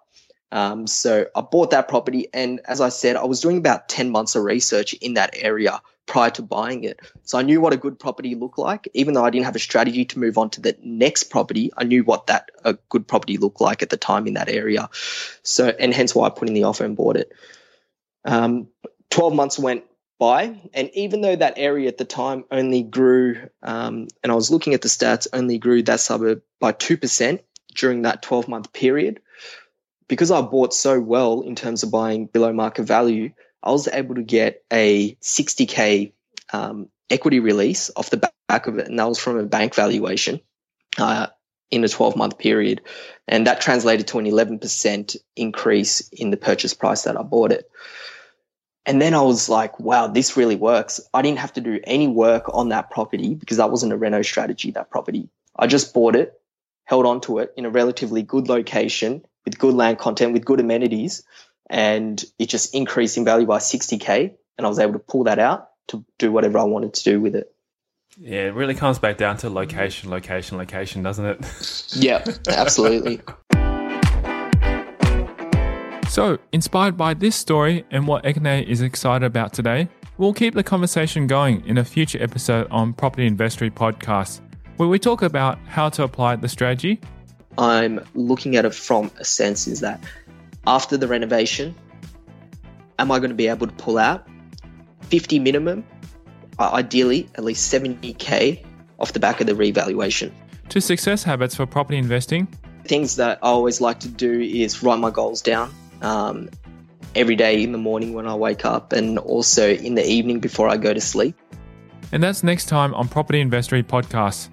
Um, 0.53 0.89
so 0.89 1.27
I 1.35 1.43
bought 1.43 1.71
that 1.71 1.87
property, 1.87 2.27
and 2.35 2.61
as 2.65 2.81
I 2.81 2.89
said, 2.89 3.15
I 3.15 3.25
was 3.25 3.41
doing 3.41 3.59
about 3.59 3.89
ten 3.89 4.11
months 4.11 4.35
of 4.35 4.43
research 4.43 4.95
in 4.95 5.15
that 5.15 5.31
area 5.35 5.81
prior 6.11 6.31
to 6.31 6.43
buying 6.43 6.83
it. 6.83 6.99
So 7.23 7.39
I 7.39 7.43
knew 7.43 7.61
what 7.61 7.73
a 7.73 7.77
good 7.77 7.97
property 7.97 8.35
looked 8.35 8.59
like. 8.59 8.89
Even 8.95 9.15
though 9.15 9.25
I 9.25 9.31
didn't 9.31 9.45
have 9.45 9.55
a 9.55 9.61
strategy 9.61 10.05
to 10.07 10.19
move 10.19 10.39
on 10.39 10.51
to 10.51 10.61
the 10.61 10.77
next 10.83 11.31
property, 11.31 11.71
I 11.77 11.85
knew 11.85 12.03
what 12.03 12.27
that 12.27 12.51
a 12.65 12.75
good 12.89 13.07
property 13.07 13.37
looked 13.37 13.61
like 13.61 13.83
at 13.83 13.91
the 13.91 13.97
time 13.97 14.27
in 14.27 14.35
that 14.35 14.49
area. 14.49 14.91
So 15.45 15.69
and 15.69 15.95
hence 15.95 16.13
why 16.13 16.27
I 16.27 16.31
put 16.31 16.49
in 16.49 16.55
the 16.55 16.65
offer 16.65 16.85
and 16.85 16.97
bought 16.97 17.17
it. 17.17 17.33
Um, 18.25 18.69
Twelve 19.09 19.35
months 19.35 19.59
went 19.59 19.85
by, 20.19 20.61
and 20.75 20.91
even 20.95 21.21
though 21.21 21.37
that 21.37 21.55
area 21.57 21.89
at 21.89 21.99
the 21.99 22.05
time 22.05 22.45
only 22.51 22.83
grew, 22.83 23.49
um, 23.63 24.09
and 24.23 24.33
I 24.33 24.35
was 24.35 24.51
looking 24.51 24.75
at 24.75 24.83
the 24.83 24.89
stats, 24.89 25.29
only 25.33 25.59
grew 25.59 25.83
that 25.85 26.01
suburb 26.01 26.43
by 26.59 26.73
two 26.73 26.97
percent 26.97 27.43
during 27.75 28.03
that 28.03 28.23
twelve 28.23 28.49
month 28.49 28.73
period. 28.73 29.21
Because 30.09 30.33
I 30.33 30.43
bought 30.43 30.75
so 30.75 31.01
well 31.01 31.43
in 31.43 31.55
terms 31.55 31.85
of 31.85 31.93
buying 31.93 32.27
below 32.27 32.53
market 32.53 32.83
value, 32.83 33.31
I 33.63 33.71
was 33.71 33.89
able 33.89 34.15
to 34.15 34.23
get 34.23 34.63
a 34.73 35.15
60k 35.17 36.13
um, 36.53 36.89
equity 37.09 37.41
release 37.41 37.91
off 37.97 38.11
the 38.11 38.31
back 38.49 38.67
of 38.67 38.79
it, 38.79 38.89
and 38.89 38.99
that 38.99 39.09
was 39.09 39.19
from 39.19 39.39
a 39.39 39.45
bank 39.45 39.75
valuation 39.75 40.41
uh, 40.99 41.29
in 41.71 41.85
a 41.85 41.89
12 41.89 42.17
month 42.17 42.39
period, 42.39 42.83
and 43.29 43.47
that 43.47 43.61
translated 43.61 44.09
to 44.09 44.19
an 44.19 44.27
11% 44.27 45.17
increase 45.37 46.09
in 46.11 46.31
the 46.31 46.37
purchase 46.37 46.75
price 46.75 47.03
that 47.03 47.17
I 47.17 47.23
bought 47.23 47.53
it. 47.53 47.71
And 48.87 49.01
then 49.01 49.15
I 49.15 49.23
was 49.23 49.49
like, 49.49 49.79
wow, 49.79 50.07
this 50.07 50.37
really 50.37 50.57
works. 50.57 51.01
I 51.13 51.23
didn't 51.23 51.39
have 51.39 51.53
to 51.53 51.61
do 51.61 51.79
any 51.85 52.09
work 52.09 52.47
on 52.53 52.71
that 52.71 52.91
property 52.91 53.35
because 53.35 53.59
that 53.59 53.71
wasn't 53.71 53.93
a 53.93 53.97
reno 53.97 54.23
strategy, 54.23 54.71
that 54.73 54.91
property. 54.91 55.29
I 55.55 55.67
just 55.67 55.93
bought 55.93 56.17
it, 56.17 56.41
held 56.85 57.07
on 57.07 57.21
to 57.23 57.39
it 57.39 57.53
in 57.57 57.67
a 57.67 57.71
relatively 57.71 58.23
good 58.23 58.49
location 58.49 59.25
with 59.45 59.59
good 59.59 59.75
land 59.75 59.99
content, 59.99 60.33
with 60.33 60.45
good 60.45 60.61
amenities, 60.61 61.23
and 61.71 62.23
it 62.39 62.49
just 62.49 62.75
increased 62.75 63.17
in 63.17 63.25
value 63.25 63.47
by 63.47 63.59
60k 63.59 64.35
and 64.59 64.67
i 64.67 64.69
was 64.69 64.79
able 64.79 64.93
to 64.93 64.99
pull 64.99 65.25
that 65.25 65.39
out 65.39 65.71
to 65.89 66.05
do 66.19 66.31
whatever 66.31 66.59
i 66.59 66.65
wanted 66.65 66.93
to 66.93 67.05
do 67.05 67.21
with 67.21 67.35
it. 67.35 67.51
Yeah 68.19 68.49
it 68.49 68.55
really 68.55 68.75
comes 68.75 68.99
back 68.99 69.17
down 69.17 69.39
to 69.39 69.49
location 69.49 70.11
location 70.11 70.59
location 70.59 71.03
doesn't 71.03 71.25
it? 71.25 71.39
Yeah 71.95 72.25
absolutely. 72.49 73.21
So 76.09 76.39
inspired 76.53 76.97
by 76.97 77.15
this 77.15 77.37
story 77.37 77.85
and 77.93 78.07
what 78.09 78.25
Ekanayake 78.25 78.67
is 78.67 78.83
excited 78.83 79.25
about 79.25 79.53
today 79.53 79.89
we'll 80.19 80.35
keep 80.35 80.55
the 80.55 80.63
conversation 80.63 81.27
going 81.27 81.65
in 81.67 81.79
a 81.79 81.85
future 81.85 82.23
episode 82.23 82.69
on 82.71 82.93
property 82.93 83.27
investory 83.27 83.71
podcast 83.71 84.41
where 84.77 84.89
we 84.89 84.99
talk 84.99 85.23
about 85.23 85.59
how 85.67 85.89
to 85.89 86.03
apply 86.03 86.37
the 86.37 86.49
strategy. 86.49 87.01
I'm 87.59 88.01
looking 88.15 88.57
at 88.57 88.65
it 88.65 88.75
from 88.75 89.11
a 89.19 89.25
sense 89.25 89.67
is 89.67 89.81
that 89.81 90.03
after 90.67 90.97
the 90.97 91.09
renovation, 91.09 91.75
am 92.99 93.11
I 93.11 93.19
going 93.19 93.31
to 93.31 93.37
be 93.37 93.49
able 93.49 93.67
to 93.67 93.73
pull 93.75 93.99
out 93.99 94.27
50 95.05 95.39
minimum, 95.39 95.85
ideally 96.59 97.29
at 97.35 97.45
least 97.45 97.73
70k 97.73 98.65
off 98.99 99.13
the 99.13 99.21
back 99.21 99.41
of 99.41 99.47
the 99.47 99.55
revaluation? 99.55 100.35
To 100.69 100.81
success 100.81 101.23
habits 101.23 101.55
for 101.55 101.67
property 101.67 101.99
investing. 101.99 102.47
Things 102.85 103.17
that 103.17 103.39
I 103.43 103.49
always 103.49 103.81
like 103.81 104.01
to 104.01 104.09
do 104.09 104.41
is 104.41 104.83
write 104.83 104.99
my 104.99 105.11
goals 105.11 105.43
down 105.43 105.73
um, 106.03 106.49
every 107.15 107.37
day 107.37 107.63
in 107.63 107.73
the 107.73 107.79
morning 107.79 108.15
when 108.15 108.27
I 108.27 108.35
wake 108.35 108.65
up 108.65 108.93
and 108.93 109.19
also 109.19 109.71
in 109.71 109.95
the 109.95 110.07
evening 110.07 110.41
before 110.41 110.69
I 110.69 110.77
go 110.77 110.95
to 110.95 111.01
sleep. 111.01 111.37
And 112.13 112.23
that's 112.23 112.43
next 112.43 112.67
time 112.67 112.95
on 112.95 113.09
Property 113.09 113.41
Investory 113.41 113.83
Podcast. 113.83 114.49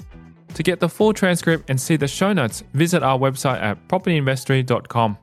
To 0.54 0.64
get 0.64 0.80
the 0.80 0.90
full 0.90 1.14
transcript 1.14 1.70
and 1.70 1.80
see 1.80 1.98
the 1.98 2.08
show 2.08 2.34
notes, 2.34 2.64
visit 2.74 3.04
our 3.04 3.18
website 3.18 3.62
at 3.62 3.88
propertyinvestory.com. 3.88 5.18